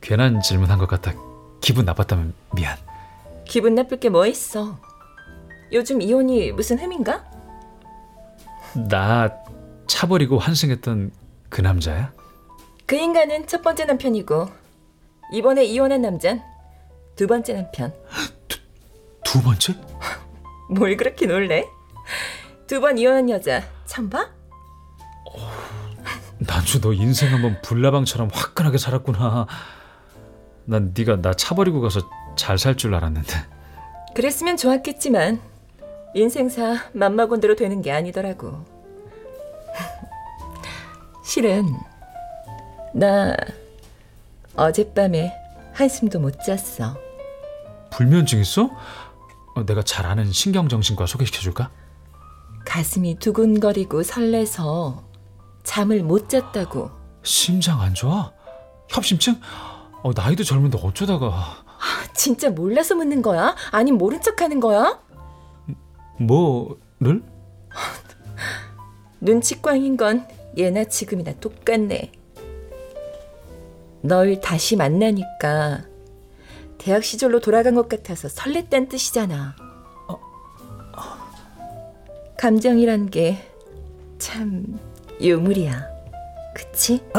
[0.01, 1.13] 괜한 질문한 것 같아.
[1.61, 2.77] 기분 나빴다면 미안.
[3.45, 4.77] 기분 나쁠 게 뭐 있어?
[5.71, 7.23] 요즘 이혼이 무슨 흠인가?
[8.89, 9.29] 나
[9.87, 11.11] 차버리고 환승했던
[11.49, 12.11] 그 남자야?
[12.85, 14.49] 그 인간은 첫 번째 남편이고
[15.33, 16.41] 이번에 이혼한 남잔
[17.15, 17.93] 두 번째 남편.
[19.23, 19.75] 두 번째?
[20.69, 21.65] 뭘 그렇게 놀래?
[22.67, 24.29] 두 번 이혼한 여자 처음 봐?
[26.49, 29.45] 난주 너 인생 한번 불나방처럼 화끈하게 살았구나.
[30.65, 32.01] 난 네가 나 차버리고 가서
[32.35, 33.33] 잘 살 줄 알았는데.
[34.15, 35.39] 그랬으면 좋았겠지만
[36.15, 38.65] 인생사 맘마곤대로 되는 게 아니더라고.
[41.23, 41.65] 실은
[42.95, 43.35] 나
[44.55, 45.31] 어젯밤에
[45.73, 46.97] 한숨도 못 잤어.
[47.91, 48.71] 불면증 있어?
[49.55, 51.69] 어, 내가 잘 아는 신경정신과 소개시켜줄까?
[52.65, 55.03] 가슴이 두근거리고 설레서
[55.63, 56.89] 잠을 못 잤다고.
[57.23, 58.31] 심장 안 좋아?
[58.89, 59.39] 협심증?
[60.01, 61.63] 어, 나이도 젊은데 어쩌다가
[62.13, 63.55] 진짜 몰라서 묻는 거야?
[63.71, 64.99] 아님 모른 척 하는 거야?
[66.19, 67.23] 뭐를?
[69.21, 72.11] 눈치 꽝인 건 예나 지금이나 똑같네.
[74.01, 75.83] 널 다시 만나니까
[76.77, 79.55] 대학 시절로 돌아간 것 같아서 설렜단 뜻이잖아.
[82.37, 83.49] 감정이란 게
[84.19, 84.77] 참
[85.21, 85.87] 유물이야.
[86.55, 87.03] 그치?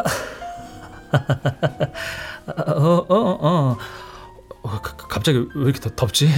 [2.46, 3.76] 어, 어, 어, 어.
[5.08, 6.28] 갑자기 왜 이렇게 더 덥지?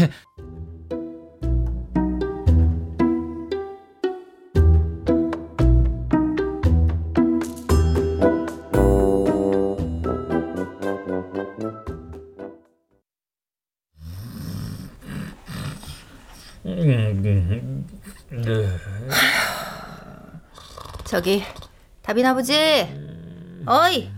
[21.22, 21.40] 저기
[22.02, 22.52] 다빈 아버지
[23.64, 24.10] 어이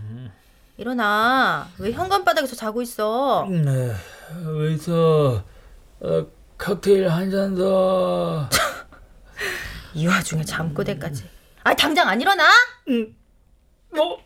[0.78, 3.92] 일어나 왜 현관바닥에서 자고 있어 네,
[4.46, 5.44] 웨이터,
[6.00, 8.48] 어, 칵테일 한 잔 더.
[9.92, 11.24] 이 와중에 잠꼬대까지
[11.64, 12.44] 아 당장 안 일어나?
[13.92, 14.18] 너,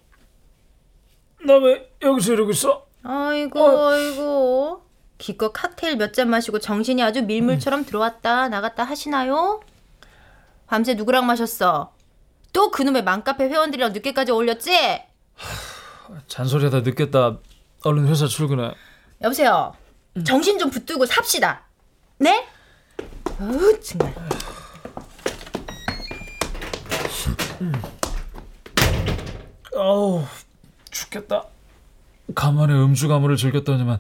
[1.45, 2.87] 나왜 여기서 이러고 있어?
[3.03, 4.83] 아이고 아이고
[5.19, 9.63] 기껏 칵테일 몇 잔 마시고 정신이 아주 밀물처럼 들어왔다 나갔다 하시나요?
[10.69, 11.93] 밤새 누구랑 마셨어?
[12.53, 15.03] 또 그놈의 맘카페 회원들이랑 늦게까지 어울렸지?
[16.29, 17.39] 잔소리하다 늦겠다.
[17.85, 18.73] 얼른 회사 출근해.
[19.23, 19.75] 여보세요
[20.25, 21.65] 정신 좀 붙들고 삽시다
[22.19, 22.47] 네?
[23.41, 24.15] 어우 정말
[29.75, 30.25] 어우,
[30.91, 31.45] 죽겠다.
[32.35, 33.99] 간만에 음주 가물을 즐겼더니만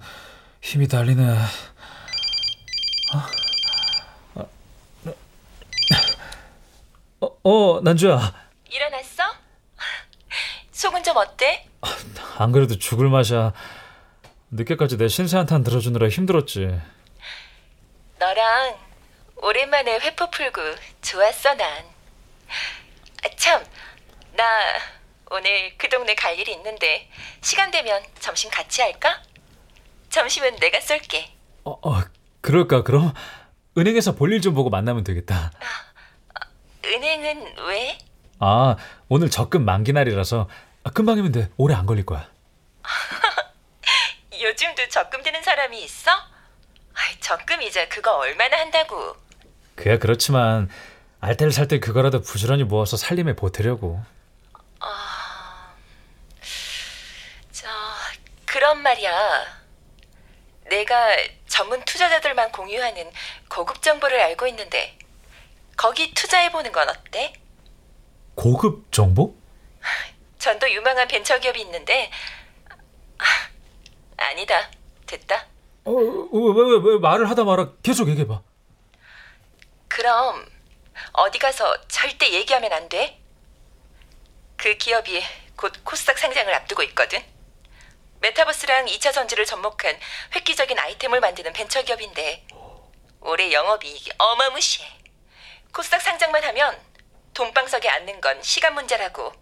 [0.60, 1.22] 힘이 달리네.
[1.30, 3.18] 어,
[7.48, 8.34] 어, 난주야.
[8.68, 9.22] 일어났어?
[10.70, 11.66] 속은 좀 어때?
[12.36, 13.54] 안 그래도 죽을 맛이야.
[14.50, 16.78] 늦게까지 내 신세 한탄 들어주느라 힘들었지.
[18.18, 18.76] 너랑
[19.36, 20.60] 오랜만에 회포 풀고
[21.00, 21.84] 좋았어 난.
[23.24, 23.64] 아, 참,
[24.36, 24.44] 나
[25.30, 27.08] 오늘 그 동네 갈 일이 있는데
[27.40, 29.22] 시간 되면 점심 같이 할까?
[30.10, 31.32] 점심은 내가 쏠게.
[31.64, 32.02] 어, 어
[32.42, 33.14] 그럴까 그럼
[33.78, 35.50] 은행에서 볼일 좀 보고 만나면 되겠다.
[36.88, 37.98] 은행은 왜?
[38.40, 38.76] 아
[39.08, 40.48] 오늘 적금 만기 날이라서
[40.84, 41.50] 아, 금방이면 돼.
[41.56, 42.28] 오래 안 걸릴 거야.
[44.40, 46.10] 요즘도 적금 드는 사람이 있어?
[46.94, 49.16] 아이, 적금 이자 그거 얼마나 한다고?
[49.74, 50.68] 그야 그렇지만
[51.20, 54.00] 알뜰 살때 그거라도 부지런히 모아서 살림에 보태려고.
[57.52, 57.68] 저
[58.44, 59.58] 그런 말이야.
[60.70, 63.10] 내가 전문 투자자들만 공유하는
[63.48, 64.97] 고급 정보를 알고 있는데
[65.78, 67.32] 거기 투자해 보는 건 어때?
[68.34, 69.34] 고급 정보?
[70.38, 72.10] 전도 유망한 벤처 기업이 있는데
[73.18, 73.24] 아,
[74.16, 74.70] 아니다.
[75.06, 75.46] 됐다.
[75.84, 78.42] 어, 왜, 왜, 왜 말을 하다 말아 계속 얘기해봐.
[79.86, 80.50] 그럼
[81.12, 83.20] 어디 가서 절대 얘기하면 안 돼?
[84.56, 85.22] 그 기업이
[85.54, 87.22] 곧 코스닥 상장을 앞두고 있거든.
[88.20, 89.96] 메타버스랑 2차 전지를 접목한
[90.34, 92.44] 획기적인 아이템을 만드는 벤처 기업인데
[93.20, 94.97] 올해 영업이익이 어마무시해.
[95.78, 96.76] 코스닥 상장만 하면
[97.34, 99.32] 돈방석에 앉는 건 시간 문제라고.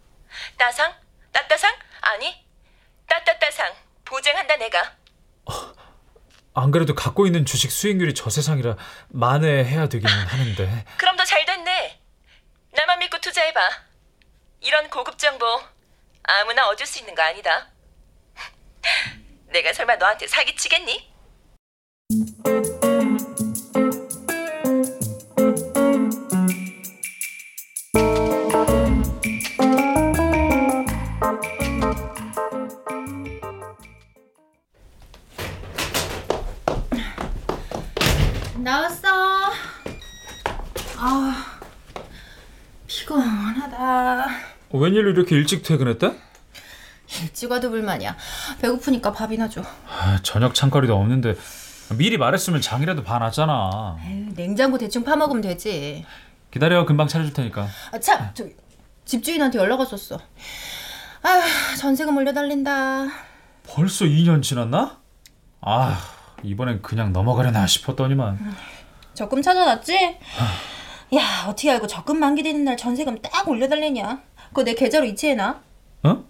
[0.59, 0.94] 따상?
[1.33, 1.75] 따따상?
[2.03, 2.44] 아니,
[3.09, 4.96] 따따따상 보장한다 내가.
[6.53, 8.77] 안 그래도 갖고 있는 주식 수익률이 저 세상이라
[9.09, 10.85] 만회해야 되긴 하는데.
[10.99, 12.03] 그럼 더 잘 됐네.
[12.72, 13.70] 나만 믿고 투자해봐.
[14.61, 15.46] 이런 고급 정보
[16.22, 17.70] 아무나 얻을 수 있는 거 아니다.
[19.49, 21.14] 내가 설마 너한테 사기치겠니?
[44.87, 46.12] 웬일로 이렇게 일찍 퇴근했대?
[47.22, 48.16] 일찍 와도 불만이야.
[48.61, 49.62] 배고프니까 밥이나 줘.
[49.88, 51.35] 아, 저녁 창거리도 없는데
[51.96, 53.96] 미리 말했으면 장이라도 봐놨잖아.
[54.07, 56.05] 에휴, 냉장고 대충 파먹으면 되지.
[56.53, 57.66] 기다려 금방 차려줄 테니까.
[57.92, 58.55] 아, 참, 저기
[59.05, 60.20] 집주인한테 연락 왔었어.
[61.22, 63.07] 아휴, 전세금 올려달린다.
[63.68, 64.99] 벌써 2년 지났나?
[65.61, 66.01] 아
[66.44, 68.55] 이번엔 그냥 넘어가려나 싶었더니만.
[69.14, 69.94] 적금 찾아놨지?
[71.16, 74.20] 야, 어떻게 알고 적금 만기되는 날 전세금 딱 올려달래냐?
[74.57, 75.61] 그거 내 계좌로 이체해놔.
[76.05, 76.25] 어?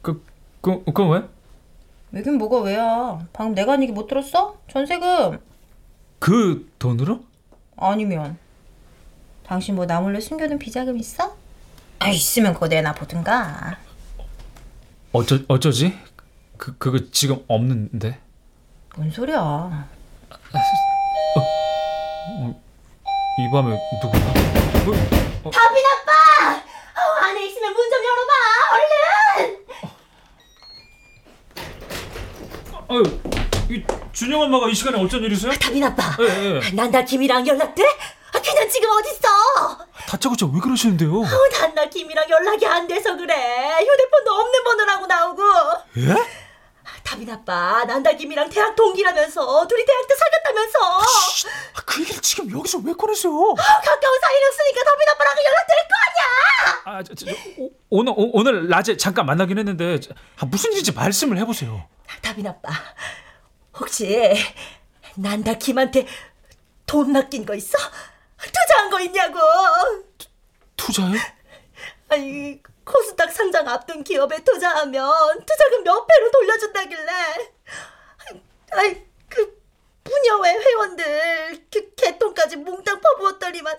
[0.00, 0.24] 그,
[0.60, 1.28] 그, 그건 왜?
[2.12, 3.18] 왜긴 뭐가 왜야?
[3.32, 4.56] 방금 내가 한 얘기 못 들었어?
[4.70, 5.40] 전세금.
[6.20, 7.24] 그 돈으로?
[7.76, 8.38] 아니면
[9.44, 11.34] 당신 뭐 나 몰래 숨겨둔 비자금 있어?
[11.98, 13.76] 아 있으면 그거 내놔 보든가.
[15.10, 15.98] 어쩌 어쩌지?
[16.56, 18.20] 그 그거 지금 없는데.
[18.96, 19.88] 뭔 소리야?
[23.40, 24.22] 이 밤에 누구야?
[25.44, 25.48] 어, 아빠!
[25.48, 25.80] 어, 안에
[27.64, 28.32] 있으면 문 좀 열어봐!
[28.74, 29.64] 얼른!
[32.90, 33.02] 아유,
[33.70, 35.52] 이 준영 엄마가 이 시간에 어쩐 일이세요?
[35.54, 36.16] 다빈 아빠!
[36.20, 36.70] 예, 예.
[36.74, 37.82] 난나 김이랑 연락돼?
[38.34, 39.86] 아, 그냥 지금 어딨어?
[40.08, 41.20] 다짜고짜 왜 그러시는데요?
[41.20, 43.34] 어, 난나 김이랑 연락이 안 돼서 그래.
[43.80, 45.42] 휴대폰도 없는 번호라고 나오고.
[45.98, 46.44] 예?
[47.02, 50.78] 다빈 아빠, 난다 김이랑 대학 동기라면서 둘이 대학 때 사귀었다면서.
[51.00, 53.32] 아, 그 얘기를 지금 여기서 왜 꺼내세요?
[53.32, 56.24] 어, 가까운 사이였으니까 다빈 아빠랑 연락될 거 아니야.
[56.84, 57.26] 아, 저, 저,
[57.58, 61.88] 오, 오늘 오, 오늘 낮에 잠깐 만나긴 했는데 저, 아, 무슨 일인지 말씀을 해보세요.
[62.22, 62.70] 다빈 아빠,
[63.78, 64.34] 혹시
[65.16, 66.06] 난다 김한테
[66.86, 67.78] 돈 맡긴 거 있어?
[68.38, 69.38] 투자한 거 있냐고.
[70.76, 71.14] 투자요?
[72.08, 75.10] 아니 코스닥 상장 앞둔 기업에 투자하면
[75.46, 77.10] 투자금 몇 배로 돌려준다길래
[78.72, 79.62] 아이 그
[80.04, 83.74] 부녀회 회원들 그 개똥까지 몽땅 퍼부었더니만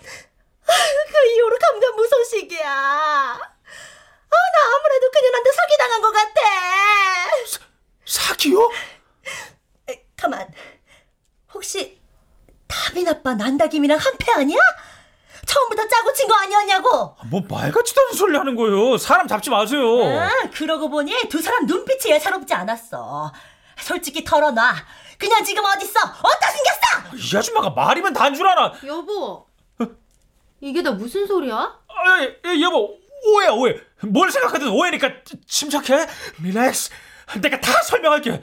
[0.65, 3.39] 그 이후로 감감 무소식이야 아
[4.35, 6.41] 나 아무래도 그년한테 사기당한 것 같아
[8.05, 8.69] 사기요?
[9.89, 10.47] 에, 가만
[11.53, 11.99] 혹시
[12.67, 14.59] 다빈 아빠 난다김이랑 한패 아니야?
[15.45, 18.97] 처음부터 짜고 친 거 아니었냐고 뭐 말같지도 않은 소리 하는 거예요.
[18.97, 19.83] 사람 잡지 마세요.
[20.19, 23.31] 아, 그러고 보니 두 사람 눈빛이 예사롭지 않았어.
[23.79, 24.75] 솔직히 털어놔.
[25.19, 25.99] 그냥 지금 어딨어?
[26.23, 27.15] 어디다 생겼어?
[27.15, 28.73] 이 아줌마가 말이면 단 줄 알아.
[28.85, 29.47] 여보,
[30.65, 31.55] 이게 다 무슨 소리야?
[31.55, 32.97] 아, 예, 예, 여보
[33.27, 33.75] 오해야 오해.
[34.01, 35.11] 뭘 생각하든 오해니까
[35.45, 36.07] 침착해.
[36.41, 36.89] 릴렉스.
[37.39, 38.41] 내가 다 설명할게.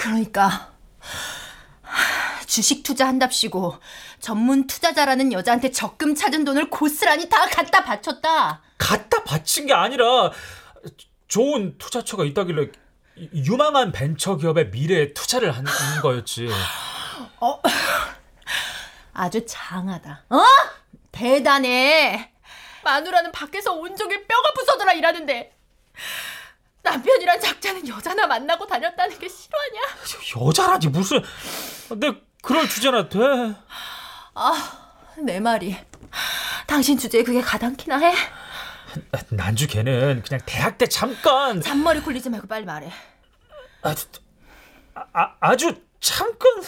[0.00, 0.77] 그러니까
[2.58, 3.78] 주식 투자한답시고
[4.18, 8.62] 전문 투자자라는 여자한테 적금 찾은 돈을 고스란히 다 갖다 바쳤다.
[8.76, 10.32] 갖다 바친 게 아니라
[11.28, 12.72] 좋은 투자처가 있다길래
[13.32, 15.70] 유망한 벤처 기업의 미래에 투자를 하는
[16.02, 16.48] 거였지.
[19.14, 20.24] 아주 장하다.
[20.28, 20.42] 어?
[21.12, 22.32] 대단해.
[22.82, 25.56] 마누라는 밖에서 온종일 뼈가 부서져라 일하는데
[26.82, 29.80] 남편이란 작자는 여자나 만나고 다녔다는 게 실화냐?
[30.40, 31.22] 여자라니 무슨
[31.96, 33.18] 내 그럴 주제나 돼.
[35.24, 35.76] 내 말이
[36.66, 38.14] 당신 주제에 그게 가당키나 해?
[39.30, 42.90] 난주 걔는 그냥 대학 때 잠깐 잔머리 굴리지 말고 빨리 말해.
[43.82, 43.94] 아,
[45.12, 46.62] 아, 아주 잠깐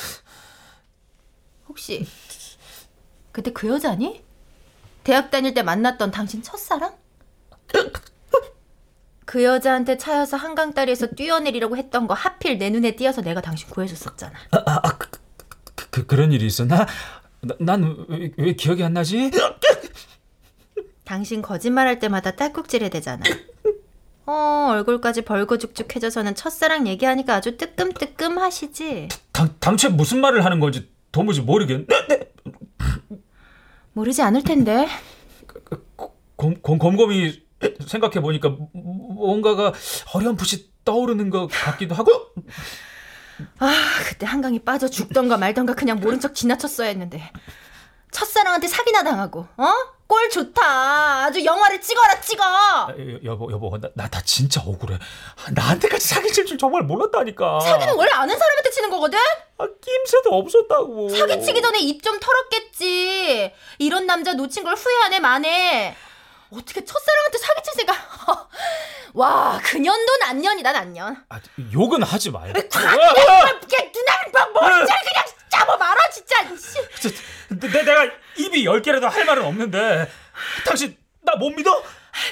[1.68, 2.06] 혹시
[3.32, 4.24] 그때 그 여자니?
[5.04, 6.96] 대학 다닐 때 만났던 당신 첫사랑?
[9.24, 14.34] 그 여자한테 차여서 한강 다리에서 뛰어내리려고 했던 거 하필 내 눈에 띄어서 내가 당신 구해줬었잖아.
[14.98, 15.08] 그,
[15.90, 16.86] 그 그런 일이 있었나?
[17.58, 19.30] 난왜 왜 기억이 안 나지?
[21.04, 23.22] 당신 거짓말할 때마다 딸꾹질해 대잖아.
[24.26, 29.08] 어 얼굴까지 벌거죽죽해져서는 첫사랑 얘기하니까 아주 뜨끔뜨끔 하시지.
[29.32, 31.86] 당, 당최 무슨 말을 하는 건지 도무지 모르겠네.
[33.92, 34.86] 모르지 않을 텐데.
[36.36, 37.42] 곰, 곰, 곰곰이
[37.86, 39.72] 생각해 보니까 뭔가가
[40.14, 42.10] 어렴풋이 떠오르는 것 같기도 하고.
[43.58, 43.74] 아
[44.08, 47.30] 그때 한강에 빠져 죽던가 말던가 그냥 모른 척 지나쳤어야 했는데
[48.12, 49.72] 첫사랑한테 사기나 당하고 어?
[50.06, 54.98] 꼴 좋다 아주 영화를 찍어라 찍어 아, 여- 여보 여보 나나 진짜 억울해.
[55.52, 57.60] 나한테까지 사기 칠 줄 정말 몰랐다니까.
[57.60, 59.18] 사기는 원래 아는 사람한테 치는 거거든?
[59.58, 61.10] 아, 낌새도 없었다고.
[61.10, 65.94] 사기 치기 전에 입 좀 털었겠지 이런 남자 놓친 걸 후회하네 마네
[66.52, 67.96] 어떻게 첫사랑한테 사기칠 생각
[69.14, 71.40] 와 그년도 난년이다 난년 아,
[71.72, 72.58] 욕은 하지 말고.
[72.58, 72.78] 이렇게
[73.92, 76.78] 누나를 막 머리채를 그냥 잡아 말아 진짜 이씨.
[77.48, 78.04] 내, 내- 내가
[78.36, 80.10] 입이 열 개라도 할 말은 없는데
[80.64, 81.82] 당신 나 못 믿어?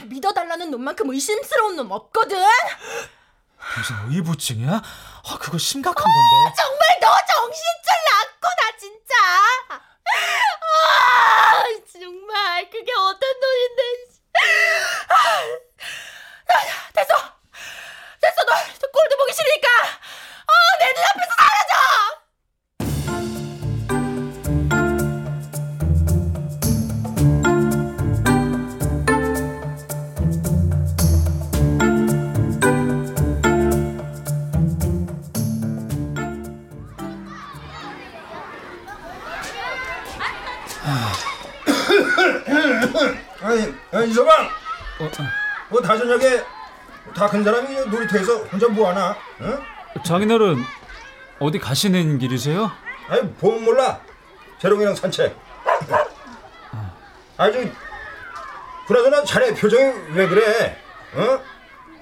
[0.05, 2.37] 믿어달라는 놈만큼 의심스러운 놈 없거든
[3.75, 4.71] 당신 의부증이야?
[4.71, 6.55] 아 그거 심각한 건데.
[6.57, 9.15] 정말 너 정신줄 났구나 진짜
[10.61, 12.71] 아 정말.
[12.71, 13.83] 그게 어떤 돈인데
[15.09, 15.15] 아,
[16.55, 17.15] 아, 됐어.
[18.21, 18.45] 됐어.
[18.45, 19.69] 너, 너 꼴도 보기 싫으니까.
[20.47, 21.75] 아, 내 눈앞에서 사라져
[44.23, 44.53] 아니, 야,
[45.01, 45.27] 이서방.
[45.71, 46.43] 뭐 다저녁에
[47.15, 49.17] 다 큰 사람이 놀이터에서 혼자 뭐 하나?
[49.41, 49.59] 응?
[50.05, 50.63] 장인어른
[51.39, 52.71] 어디 가시는 길이세요?
[53.09, 54.01] 아니, 보면 몰라.
[54.61, 55.37] 재롱이랑 산책.
[57.37, 57.71] 아주
[58.87, 60.77] 그나저나 자네 표정이 왜 그래?
[61.15, 61.41] 어?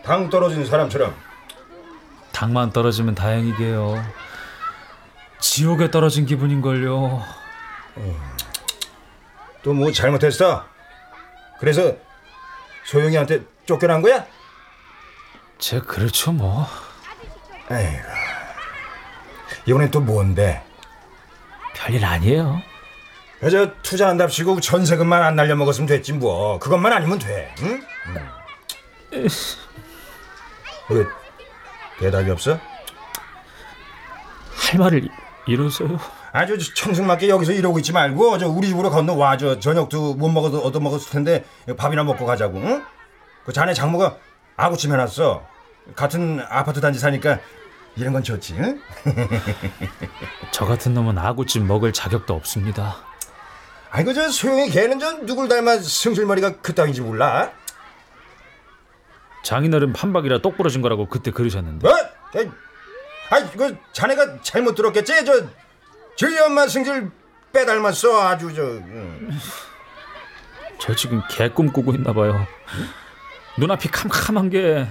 [0.02, 1.14] 당 떨어진 사람처럼.
[2.33, 4.02] 당만 떨어지면 다행이게요.
[5.40, 7.22] 지옥에 떨어진 기분인걸요.
[9.62, 10.64] 또뭐 잘못했어?
[11.61, 11.94] 그래서
[12.87, 14.25] 소영이한테 쫓겨난 거야?
[15.59, 16.66] 제 그렇죠 뭐.
[17.70, 18.03] 에이구.
[19.66, 20.64] 이번엔 또 뭔데?
[21.75, 22.62] 별일 아니에요.
[23.51, 27.83] 저 투자한답시고 전세금만 안 날려먹었으면 됐지 뭐 그것만 아니면 돼 응?
[29.12, 29.29] 응.
[30.88, 31.05] 왜
[31.99, 32.59] 대답이 없어?
[34.55, 35.07] 할 말을
[35.46, 35.99] 이러세요.
[36.37, 40.81] 아주 청승맞게 여기서 이러고 있지 말고 저 우리 집으로 건너와 저 저녁도 못 먹어도 얻어
[40.81, 41.46] 먹었을 텐데
[41.79, 42.85] 밥이나 먹고 가자고 응?
[43.46, 44.18] 그 자네 장모가
[44.55, 45.42] 아구찜 해놨어
[45.94, 47.38] 같은 아파트 단지 사니까
[47.96, 48.83] 이런 건 좋지 응?
[50.53, 52.96] 저 같은 놈은 아구찜 먹을 자격도 없습니다.
[53.90, 57.50] 아이고 저 소영이 걔는 저 누굴 닮아 승질머리가 그따위인지 몰라
[59.42, 61.88] 장인어른 판박이라 똑 부러진 거라고 그때 그러셨는데.
[61.88, 61.96] 뭐?
[63.31, 65.46] 아이 그 자네가 잘못 들었겠지 저
[66.17, 67.10] 저희 엄마 승질
[67.52, 69.31] 빼닮았어 아주 저 응.
[70.79, 72.46] 저 지금 개꿈 꾸고 있나 봐요.
[73.58, 74.87] 눈앞이 캄캄한 게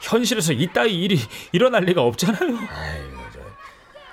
[0.00, 1.20] 현실에서 이따위 일이
[1.52, 2.58] 일어날 리가 없잖아요.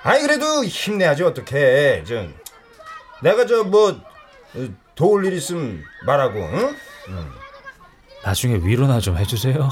[0.03, 2.25] 아이 그래도 힘내야지 어떡해 저
[3.21, 3.99] 내가 저 뭐
[4.95, 6.75] 도울 일 있으면 말하고 응?
[8.23, 9.69] 나중에 위로나 좀 해주세요.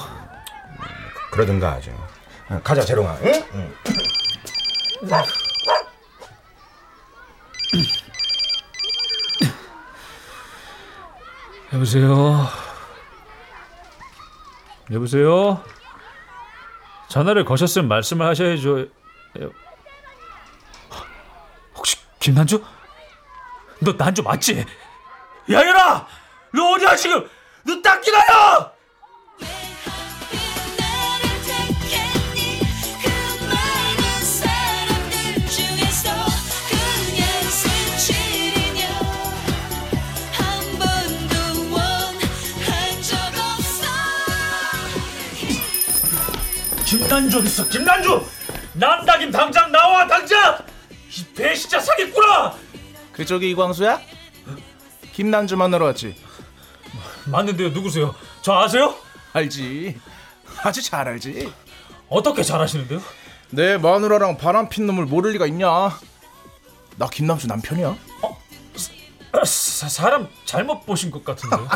[1.31, 1.91] 그러든가 하죠
[2.49, 3.43] 어, 가자 재롱아 응?
[3.53, 3.73] 응.
[11.73, 12.47] 여보세요.
[14.91, 15.63] 여보세요.
[17.09, 18.79] 전화를 거셨으면 말씀을 하셔야죠.
[18.81, 18.87] 여-
[21.75, 22.63] 혹시 김난주?
[23.79, 24.65] 너 난주 맞지?
[25.49, 26.07] 야이라!
[26.53, 27.29] 너 어디야 지금?
[27.63, 28.71] 너 닦이나요?
[46.87, 47.67] 김난주 어디 있어?
[47.67, 48.25] 김난주!
[48.71, 50.57] 남다김 당장 나와 당장!
[51.09, 52.55] 이 배신자 사기꾼아!
[53.11, 53.99] 그쪽이 이광수야?
[55.11, 56.15] 김난주 만나러 왔지.
[57.25, 58.15] 맞는데요 누구세요?
[58.41, 58.95] 저 아세요?
[59.33, 59.99] 알지.
[60.63, 61.51] 아주 잘 알지.
[62.07, 63.01] 어떻게 잘 아시는데요?
[63.49, 65.67] 내 마누라랑 바람 핀 놈을 모를 리가 있냐?
[66.95, 67.97] 나 김남주 남편이야.
[69.33, 71.67] 아, 사, 사람 잘못 보신 것 같은데요?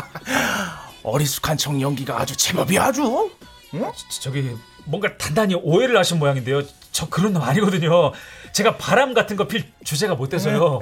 [1.04, 3.30] 어리숙한 청 연기가 아주 제법이야 아주.
[3.72, 6.62] 저- 저기 뭔가 단단히 오해를 하신 모양인데요.
[6.90, 8.12] 저 그런 놈 아니거든요.
[8.52, 10.78] 제가 바람 같은 거 필 주제가 못 돼서요.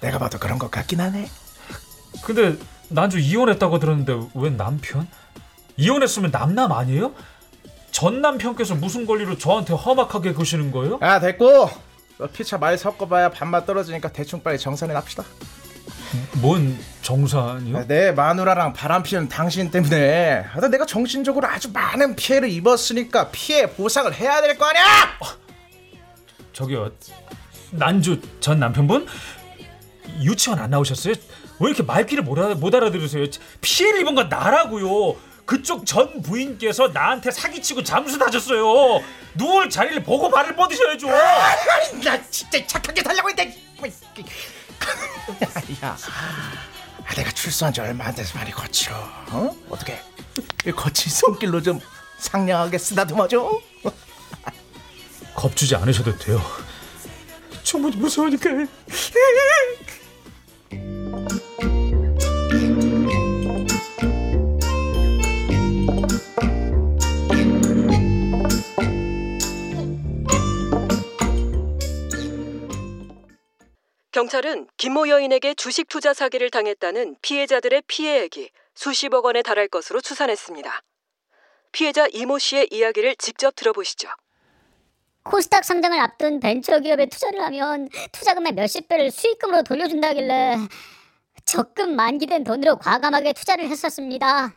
[0.00, 1.28] 내가 봐도 그런 것 같긴 하네.
[2.22, 2.56] 근데
[2.88, 5.06] 난주 이혼했다고 들었는데 웬 남편?
[5.76, 7.12] 이혼했으면 남남 아니에요?
[7.90, 10.98] 전 남편께서 무슨 권리로 저한테 험악하게 구시는 거예요?
[11.00, 11.70] 아 됐고.
[12.18, 15.24] 너 피차 많이 섞어봐야 반맛 떨어지니까 대충 빨리 정산해 납시다.
[16.40, 17.86] 뭔 정산이요?
[17.86, 24.40] 내 마누라랑 바람 피는 당신 때문에 내가 정신적으로 아주 많은 피해를 입었으니까 피해 보상을 해야
[24.40, 24.82] 될 거 아니야?
[26.52, 26.92] 저기요
[27.72, 29.06] 난주 전 남편분
[30.22, 31.14] 유치원 안 나오셨어요?
[31.60, 33.26] 왜 이렇게 말귀를 못, 알아, 못 알아들으세요?
[33.60, 35.16] 피해를 입은 건 나라고요.
[35.44, 39.02] 그쪽 전 부인께서 나한테 사기치고 잠수 타셨어요.
[39.34, 41.06] 누울 자리를 보고 발을 뻗으셔야죠.
[42.02, 43.56] 나 진짜 착하게 살려고 했는데.
[45.82, 45.96] 야,
[47.06, 48.96] 아, 내가 출소한 지 얼마 안 돼서 말이 거칠어.
[49.30, 49.56] 어?
[49.68, 50.00] 어떻게?
[50.66, 51.80] 이 거친 손길로 좀
[52.18, 53.60] 상냥하게 쓰다듬어줘.
[55.34, 56.40] 겁주지 않으셔도 돼요.
[57.62, 58.50] 정말 무서우니까.
[74.14, 80.82] 경찰은 김모 여인에게 주식 투자 사기를 당했다는 피해자들의 피해액이 수십억 원에 달할 것으로 추산했습니다.
[81.72, 84.08] 피해자 이모 씨의 이야기를 직접 들어보시죠.
[85.24, 90.58] 코스닥 상장을 앞둔 벤처 기업에 투자를 하면 투자금의 몇십 배를 수익금으로 돌려준다길래
[91.44, 94.54] 적금 만기된 돈으로 과감하게 투자를 했었습니다.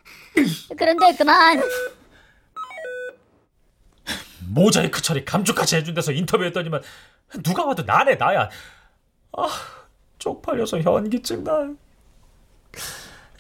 [0.78, 1.64] 그런데 그만
[4.50, 6.84] 모자이크 처리 감쪽같이 해준 데서 인터뷰했더니만
[7.44, 8.52] 누가 봐도 나네 나야.
[9.38, 9.48] 아
[10.20, 11.52] 쪽팔려서 현기증 나.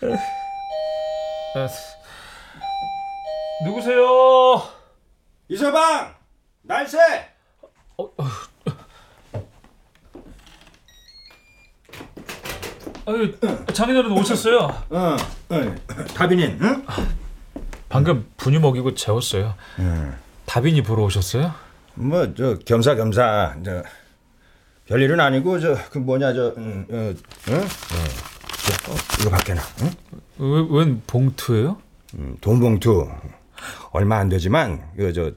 [0.04, 1.68] 에, 에,
[3.66, 4.62] 누구세요?
[5.50, 6.14] 이서방
[6.62, 6.98] 날새
[13.06, 13.34] 아유,
[13.74, 14.58] 장인어른 오셨어요.
[14.90, 15.16] 어,
[15.50, 15.76] 어
[16.14, 16.86] 다빈인 응?
[17.88, 19.56] 방금 분유 먹이고 재웠어요.
[20.46, 21.54] 다빈이 보러 오셨어요?
[21.96, 23.84] 뭐 저 겸사겸사 저
[24.88, 27.16] 별일은 아니고 저 그 뭐냐 저 음, 어, 응?
[27.50, 27.68] 응?
[28.86, 29.92] 저, 어, 이거 밖에나 응?
[30.38, 31.82] 왜, 웬 봉투예요?
[32.16, 33.10] 음, 돈 봉투
[33.92, 35.32] 얼마 안 되지만 이거 저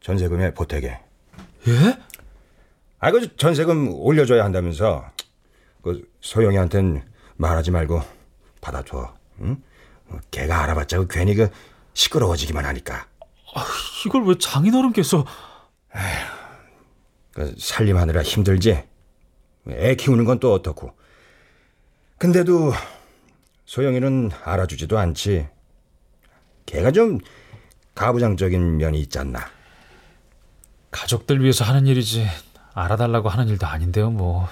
[0.00, 0.98] 전세금에 보태게.
[1.68, 1.98] 예?
[3.00, 5.04] 아, 그 전세금 올려줘야 한다면서
[5.82, 7.02] 그 소영이한텐
[7.36, 8.00] 말하지 말고
[8.60, 9.12] 받아줘.
[9.40, 9.62] 응?
[10.08, 11.48] 어, 걔가 알아봤자 그 괜히 그
[11.94, 13.06] 시끄러워지기만 하니까.
[14.06, 15.24] 이걸 왜 장인어른께서
[17.38, 18.82] 그 살림하느라 힘들지.
[19.68, 20.90] 애 키우는 건 또 어떻고.
[22.18, 22.72] 근데도
[23.64, 25.46] 소영이는 알아주지도 않지.
[26.66, 27.20] 걔가 좀
[27.94, 29.38] 가부장적인 면이 있지 않나.
[30.90, 32.26] 가족들 위해서 하는 일이지
[32.74, 34.48] 알아달라고 하는 일도 아닌데요 뭐.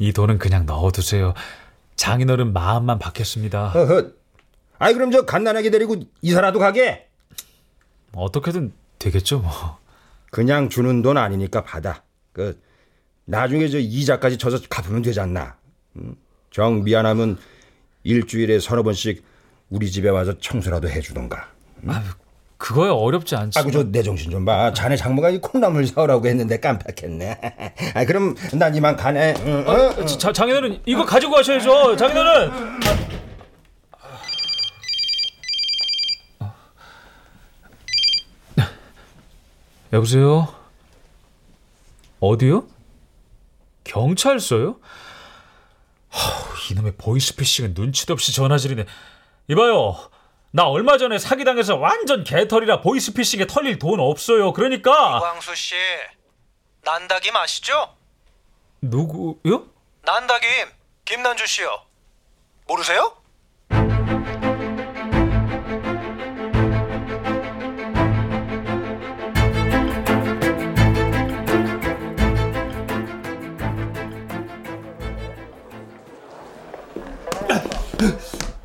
[0.00, 1.34] 이 돈은 그냥 넣어두세요.
[1.94, 3.68] 장인어른 마음만 받겠습니다.
[3.68, 4.10] 허허.
[4.80, 7.08] 아이 그럼 저 갓난아기 데리고 이사라도 가게.
[8.12, 9.78] 어떻게든 되겠죠 뭐.
[10.30, 12.02] 그냥 주는 돈 아니니까 받아.
[12.32, 12.60] 그
[13.24, 15.56] 나중에 저 이자까지 쳐서 갚으면 되지 않나.
[15.96, 16.14] 음,
[16.50, 17.38] 정 미안하면
[18.04, 19.24] 일주일에 서너 번씩
[19.70, 21.48] 우리 집에 와서 청소라도 해주던가.
[21.86, 22.02] 아,
[22.56, 23.58] 그거야 어렵지 않지.
[23.58, 24.72] 아그 저 내 정신 좀 봐.
[24.72, 27.40] 자네 장모가 이 콩나물 사오라고 했는데 깜빡했네.
[27.94, 29.34] 아 그럼 난 이만 가네.
[29.46, 29.72] 응, 어?
[29.72, 31.96] 어, 자, 장인어른 이거 가지고 가셔야죠.
[31.96, 32.50] 장인어른.
[39.92, 40.54] 여보세요?
[42.20, 42.66] 어디요?
[43.84, 44.78] 경찰서요?
[46.10, 48.84] 하우, 이놈의 보이스피싱은 눈치도 없이 전화질이네.
[49.48, 49.96] 이봐요.
[50.50, 54.52] 나 얼마 전에 사기당해서 완전 개털이라 보이스피싱에 털릴 돈 없어요.
[54.52, 55.74] 그러니까 이광수 씨,
[56.82, 57.94] 난다기 마시죠?
[58.80, 59.66] 누구요?
[60.02, 60.48] 난다김
[61.04, 61.82] 김난주 씨요.
[62.66, 63.17] 모르세요?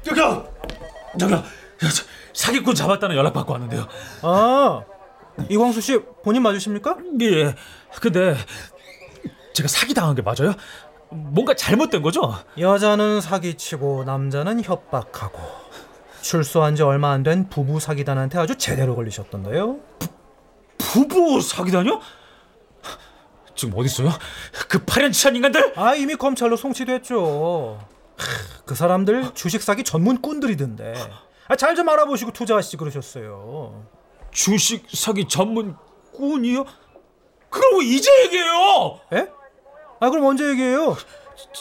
[0.04, 0.48] 저기요!
[1.20, 1.44] 저기요!
[1.80, 2.04] 저,
[2.34, 3.88] 사기꾼 잡았다는 연락 받고 왔는데요.
[4.22, 4.84] 아,
[5.50, 6.98] 이광수 씨 본인 맞으십니까?
[7.22, 7.56] 예.
[8.00, 8.36] 근데
[9.54, 10.54] 제가 사기 당한 게 맞아요?
[11.10, 12.34] 뭔가 잘못된 거죠?
[12.58, 15.40] 여자는 사기치고 남자는 협박하고
[16.22, 19.78] 출소한 지 얼마 안 된 부부 사기단한테 아주 제대로 걸리셨던데요.
[20.78, 22.00] 부부 사기다뇨?
[23.56, 24.10] 지금 어디 있어요?
[24.68, 25.74] 그 파렴치한 인간들?
[25.76, 27.80] 아 이미 검찰로 송치됐죠.
[28.18, 30.93] 하, 그 사람들 주식 사기 전문 꾼들이던데.
[31.47, 33.86] 아, 잘 좀 알아보시고 투자하시지 그러셨어요.
[34.32, 35.76] 주식 사기 전문
[36.14, 36.66] 꾼이요?
[37.49, 38.99] 그럼 왜 이제 얘기해요?
[39.14, 39.28] 에?
[39.99, 40.95] 아 그럼 언제 얘기해요?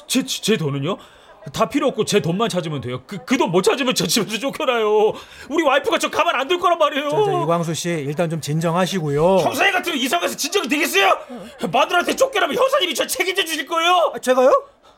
[0.07, 0.96] 제, 제 돈은요?
[1.53, 3.03] 다 필요 없고 제 돈만 찾으면 돼요.
[3.07, 5.12] 그 그 돈 못 찾으면 저 집에서 쫓겨나요.
[5.50, 7.11] 우리 와이프가 저 가만 안 둘 거란 말이에요.
[7.11, 9.38] 자, 자, 이광수 씨 일단 좀 진정하시고요.
[9.38, 11.18] 형사님 같으면 이상해서 진정이 되겠어요?
[11.72, 14.12] 마누라한테 쫓겨나면 형사님이 저 책임져 주실 거예요?
[14.14, 14.50] 아, 제가요?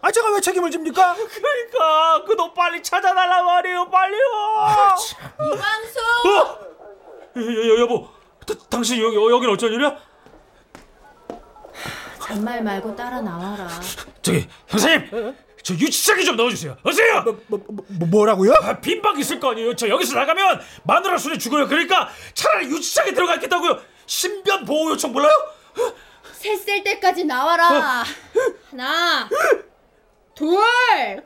[0.04, 1.14] 아 제가 왜 책임을 집니까?
[1.14, 4.20] 그러니까 그 돈 빨리 찾아달란 말이에요, 빨리요.
[5.40, 5.98] 이광수!
[6.28, 6.58] 어?
[7.36, 8.10] 여, 여,
[8.46, 9.96] 다, 당신 여기 여긴 어쩐 일이야?
[12.20, 13.66] 잔말 말고 따라 나와라.
[14.20, 16.76] 저기 형사님, 저 유치장에 좀 넣어주세요.
[16.82, 17.38] 어서요.
[17.46, 17.60] 뭐,
[18.10, 18.52] 뭐라고요?
[18.62, 19.74] 아, 빈방 있을 거 아니에요.
[19.74, 21.66] 저 여기서 나가면 마누라 손에 죽어요.
[21.66, 23.80] 그러니까 차라리 유치장에 들어갔겠다고요.
[24.04, 25.32] 신변 보호 요청 몰라요?
[26.32, 28.04] 새셀 때까지 나와라.
[28.70, 29.28] 하나,
[30.34, 31.22] 둘.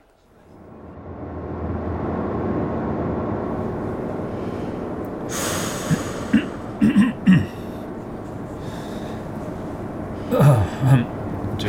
[11.58, 11.68] 저,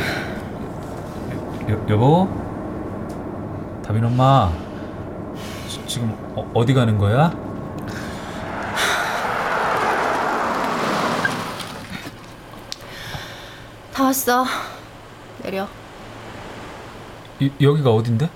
[1.70, 2.28] 여, 여보,
[3.84, 4.52] 다빈 엄마,
[5.68, 7.30] 지, 지금 어, 어디 가는 거야?
[13.92, 14.44] 다 왔어.
[15.42, 15.66] 내려.
[17.40, 18.28] 이, 여기가 어딘데?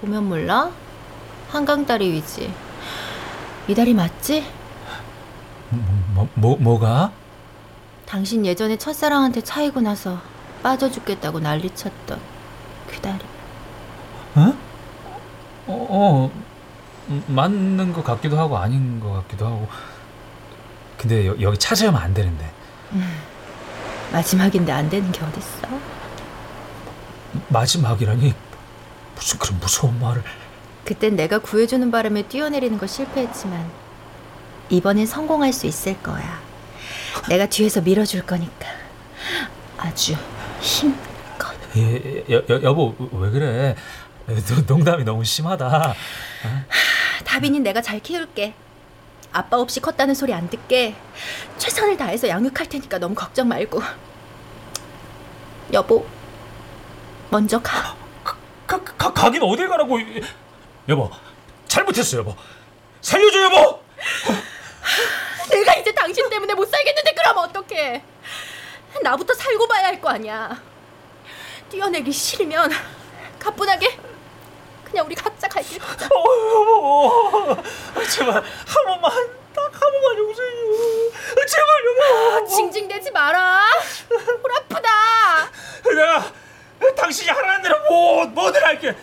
[0.00, 0.70] 보면 몰라?
[1.50, 2.52] 한강 다리 위지.
[3.68, 4.46] 이 다리 맞지?
[6.14, 7.12] 뭐, 뭐 뭐가?
[8.06, 10.18] 당신 예전에 첫사랑한테 차이고 나서
[10.62, 12.18] 빠져 죽겠다고 난리쳤던
[12.88, 13.20] 그 다리.
[14.34, 14.54] 어?
[15.66, 16.30] 어, 어
[17.08, 19.68] 음, 맞는 것 같기도 하고 아닌 것 같기도 하고.
[20.96, 22.50] 근데 여, 여기 찾으면 안 되는데.
[24.12, 25.99] 마지막인데 안 되는 게 어딨어?
[27.48, 28.34] 마지막이라니
[29.14, 30.22] 무슨 그런 무서운 말을.
[30.84, 33.70] 그땐 내가 구해주는 바람에 뛰어내리는 거 실패했지만
[34.70, 36.40] 이번엔 성공할 수 있을 거야.
[37.28, 38.66] 내가 뒤에서 밀어줄 거니까
[39.76, 40.16] 아주
[40.60, 41.54] 힘껏.
[41.76, 43.76] 예, 여, 여, 여보 왜 그래?
[44.26, 45.94] 노- 농담이 너무 심하다.
[47.24, 48.54] 다빈이 내가 잘 키울게.
[49.32, 50.94] 아빠 없이 컸다는 소리 안 듣게
[51.58, 53.80] 최선을 다해서 양육할 테니까 너무 걱정 말고.
[55.72, 56.04] 여보,
[57.30, 57.96] 먼저 가.
[58.66, 59.98] 가, 가, 가긴 어딜 가라고.
[60.88, 61.10] 여보
[61.66, 62.34] 잘못했어 여보.
[63.00, 63.82] 살려줘 여보.
[65.50, 68.02] 내가 이제 당신 때문에 못 살겠는데 그럼 어떡해?
[69.02, 70.60] 나부터 살고 봐야 할 거 아니야.
[71.68, 72.70] 뛰어내기 싫으면
[73.38, 73.98] 가뿐하게
[74.84, 76.06] 그냥 우리 각자 갈길 가자.
[76.06, 77.62] 어, 여보
[78.08, 79.10] 제발 한 번만
[79.54, 81.46] 딱 한 번만 용서해줘.
[81.48, 82.46] 제발 여보.
[82.46, 83.66] 징징대지 마라.
[84.08, 84.88] 홀 아프다.
[85.84, 86.32] 내가
[86.96, 88.96] 당신이 하라는 대로 뭐 뭐든 할게.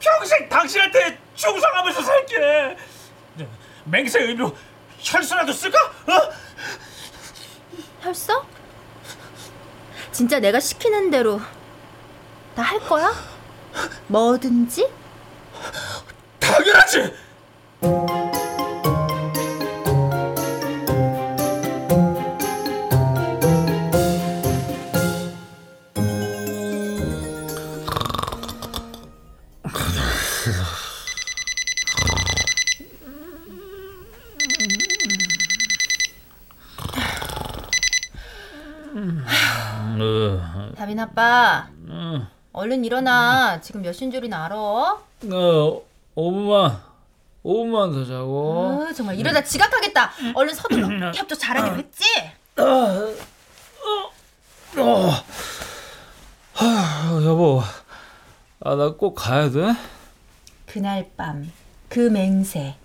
[0.00, 2.76] 평생 당신한테 충성하면서 살게.
[3.84, 4.56] 맹세 의미로
[4.98, 5.78] 혈서라도 쓸까?
[5.80, 6.32] 어?
[8.02, 8.46] 혈서?
[10.12, 11.40] 진짜 내가 시키는 대로
[12.54, 13.12] 다 할 거야?
[14.08, 14.90] 뭐든지?
[16.40, 17.14] 당연하지.
[41.10, 41.68] 아빠.
[42.52, 43.60] 얼른 일어나.
[43.60, 44.56] 지금 몇 시인 줄이나 알아?
[44.56, 45.82] 어,
[46.16, 46.78] 5분만
[47.44, 48.86] 5분만 더 자고.
[48.88, 50.10] 어, 정말 이러다 지각하겠다.
[50.34, 51.12] 얼른 서둘러.
[51.12, 52.04] 협조 잘하기로 했지?
[52.58, 53.14] 어.
[56.62, 57.62] 아, 여보.
[58.62, 59.72] 아, 나 꼭 가야 돼?
[60.66, 61.50] 그날 밤,
[61.88, 62.76] 그 맹세.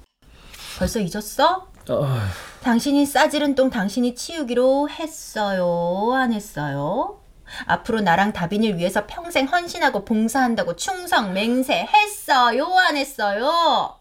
[0.79, 1.67] 벌써 잊었어?
[1.89, 2.29] 아,
[2.63, 6.13] 당신이 싸지른 똥 당신이 치우기로 했어요?
[6.15, 7.19] 안 했어요?
[7.65, 13.95] 앞으로 나랑 다빈이를 위해서 평생 헌신하고 봉사한다고 충성 맹세 했어요 안 했어요?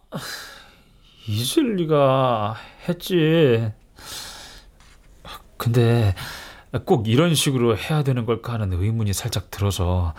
[1.27, 2.57] 잊을 리가
[2.89, 3.71] 했지.
[5.57, 6.15] 근데
[6.85, 10.15] 꼭 이런 식으로 해야 되는 걸까 하는 의문이 살짝 들어서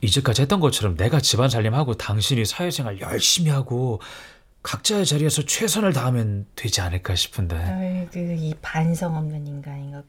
[0.00, 4.00] 이제까지 했던 것처럼 내가 집안 살림하고 당신이 사회생활 열심히 하고
[4.62, 7.56] 각자의 자리에서 최선을 다하면 되지 않을까 싶은데.
[7.56, 10.02] 아이고 이 반성 없는 인간인가.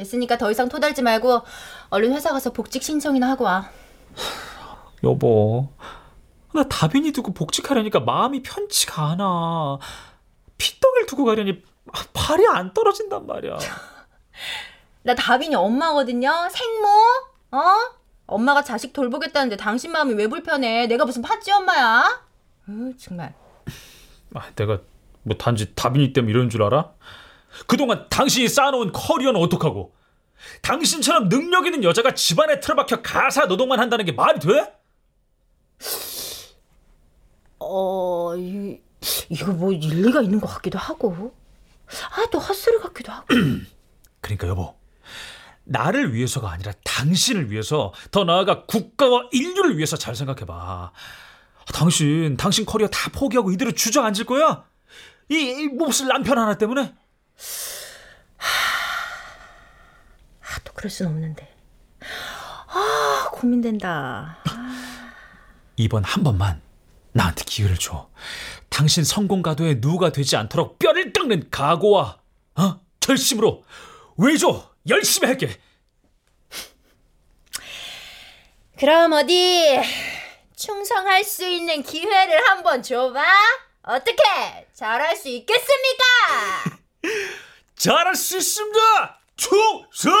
[0.00, 1.42] 됐으니까 더 이상 토달지 말고
[1.90, 3.70] 얼른 회사 가서 복직 신청이나 하고 와.
[5.04, 5.68] 여보,
[6.52, 9.78] 나 다빈이 두고 복직하려니까 마음이 편치가 않아.
[10.58, 11.62] 피떡을 두고 가려니
[12.12, 13.58] 발이 안 떨어진단 말이야.
[15.02, 16.48] 나 다빈이 엄마거든요.
[16.50, 16.88] 생모.
[17.52, 17.60] 어?
[18.26, 20.86] 엄마가 자식 돌보겠다는데 당신 마음이 왜 불편해?
[20.86, 22.22] 내가 무슨 팥쥐 엄마야?
[22.68, 23.34] 어, 정말.
[24.34, 24.80] 아, 내가
[25.22, 26.92] 뭐 단지 다빈이 때문에 이런 줄 알아?
[27.66, 29.94] 그동안 당신이 쌓아놓은 커리어는 어떡하고?
[30.62, 34.72] 당신처럼 능력 있는 여자가 집안에 틀어박혀 가사 노동만 한다는 게 말이 돼?
[37.58, 38.80] 어, 이,
[39.28, 41.34] 이거 뭐 일리가 있는 것 같기도 하고.
[42.12, 43.26] 아, 또 헛소리 같기도 하고.
[44.20, 44.74] 그러니까 여보,
[45.64, 50.92] 나를 위해서가 아니라 당신을 위해서, 더 나아가 국가와 인류를 위해서 잘 생각해봐.
[51.74, 54.64] 당신, 당신 커리어 다 포기하고 이대로 주저앉을 거야?
[55.28, 56.94] 이, 이 몹쓸 남편 하나 때문에?
[60.40, 61.48] 아, 또 그럴 순 없는데.
[62.68, 64.38] 아, 고민된다.
[65.76, 66.60] 이번 한 번만
[67.12, 68.08] 나한테 기회를 줘.
[68.68, 72.18] 당신 성공 가도에 누가 되지 않도록 뼈를 깎는 각오와
[72.56, 72.80] 어?
[73.00, 73.64] 결심으로
[74.16, 75.58] 왜줘 열심히 할게.
[78.78, 79.78] 그럼 어디
[80.56, 83.22] 충성할 수 있는 기회를 한번 줘봐.
[83.82, 84.22] 어떻게
[84.72, 86.04] 잘할 수 있겠습니까?
[87.76, 89.20] 잘할 수 있습니다.
[89.36, 90.12] 충성.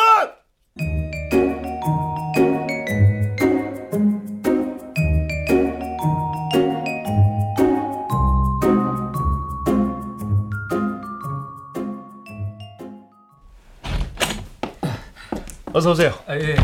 [15.72, 16.12] 어서 오세요.
[16.26, 16.56] 아, 예.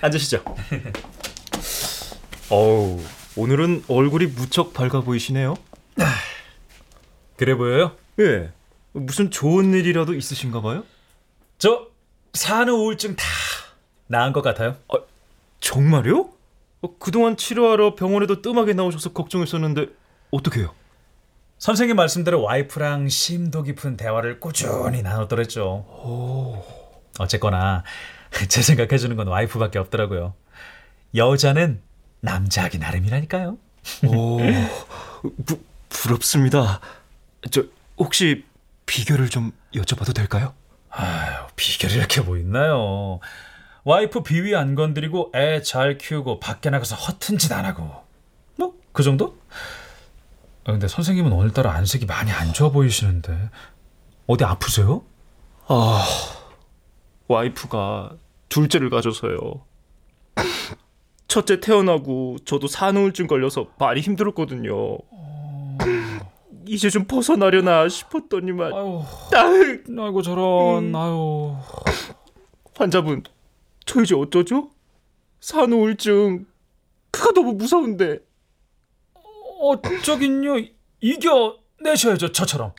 [0.00, 0.44] 앉으시죠.
[2.50, 3.00] 어우,
[3.36, 5.56] 오늘은 얼굴이 무척 밝아 보이시네요.
[7.36, 7.96] 그래 보여요?
[8.20, 8.52] 예.
[8.94, 10.84] 무슨 좋은 일이라도 있으신가 봐요?
[11.58, 11.88] 저
[12.32, 13.24] 산후 우울증 다
[14.06, 14.76] 나은 것 같아요.
[14.88, 14.96] 아,
[15.60, 16.30] 정말요?
[16.82, 19.86] 어, 그동안 치료하러 병원에도 뜸하게 나오셔서 걱정했었는데
[20.30, 20.72] 어떻게요?
[21.58, 26.62] 선생님 말씀대로 와이프랑 심도 깊은 대화를 꾸준히 나눴더랬죠.
[27.18, 27.84] 어쨌거나
[28.48, 30.34] 제 생각해 주는 건 와이프밖에 없더라고요.
[31.14, 31.80] 여자는
[32.20, 33.56] 남자하기 나름이라니까요.
[34.06, 34.38] 오,
[35.46, 36.80] 부, 부럽습니다.
[37.50, 37.64] 저
[37.98, 38.44] 혹시
[38.86, 40.54] 비결을 좀 여쭤봐도 될까요?
[40.90, 43.20] 아유, 비결이 이렇게 뭐 있나요?
[43.84, 47.90] 와이프 비위 안 건드리고 애 잘 키우고 밖에 나가서 허튼 짓 안 하고
[48.56, 49.36] 뭐 그 정도?
[50.66, 53.50] 아, 근데 선생님은 오늘따라 안색이 많이 안 좋아 보이시는데
[54.26, 55.02] 어디 아프세요?
[55.66, 56.04] 아,
[57.28, 58.12] 와이프가
[58.48, 59.38] 둘째를 가져서요.
[61.26, 64.98] 첫째 태어나고 저도 산후우울증 걸려서 많이 힘들었거든요.
[66.66, 69.02] 이제 좀 벗어나려나 싶었더니만 아유,
[69.34, 71.54] 아유, 아이고 저런 아유
[72.76, 73.22] 환자분
[73.86, 74.70] 저 이제 어쩌죠?
[75.40, 76.46] 산후우울증
[77.10, 78.18] 그가 너무 무서운데
[79.60, 80.54] 어쩌긴요
[81.00, 82.72] 이겨 내셔야죠 저처럼.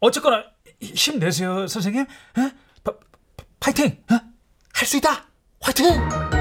[0.00, 0.44] 어쨌거나
[0.80, 2.02] 힘내세요 선생님.
[2.02, 2.06] 에?
[2.82, 4.02] 파, 파, 파이팅.
[4.08, 5.26] 할 수 있다.
[5.60, 6.39] 화이팅.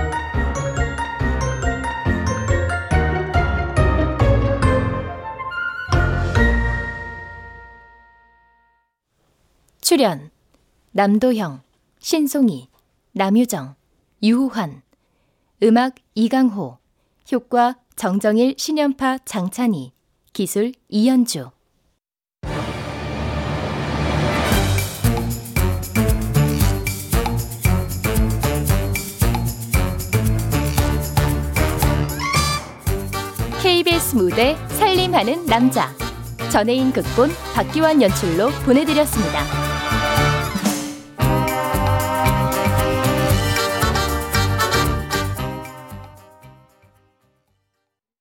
[9.90, 10.30] 출연
[10.92, 11.62] 남도형,
[11.98, 12.70] 신송이,
[13.14, 13.74] 남유정,
[14.22, 14.84] 유호환
[15.64, 16.78] 음악 이강호
[17.32, 19.94] 효과 정정일, 신연파, 장찬희
[20.32, 21.50] 기술 이현주
[33.64, 35.90] KBS 무대 살림하는 남자
[36.52, 39.69] 전혜인 극본 박기환 연출로 보내드렸습니다.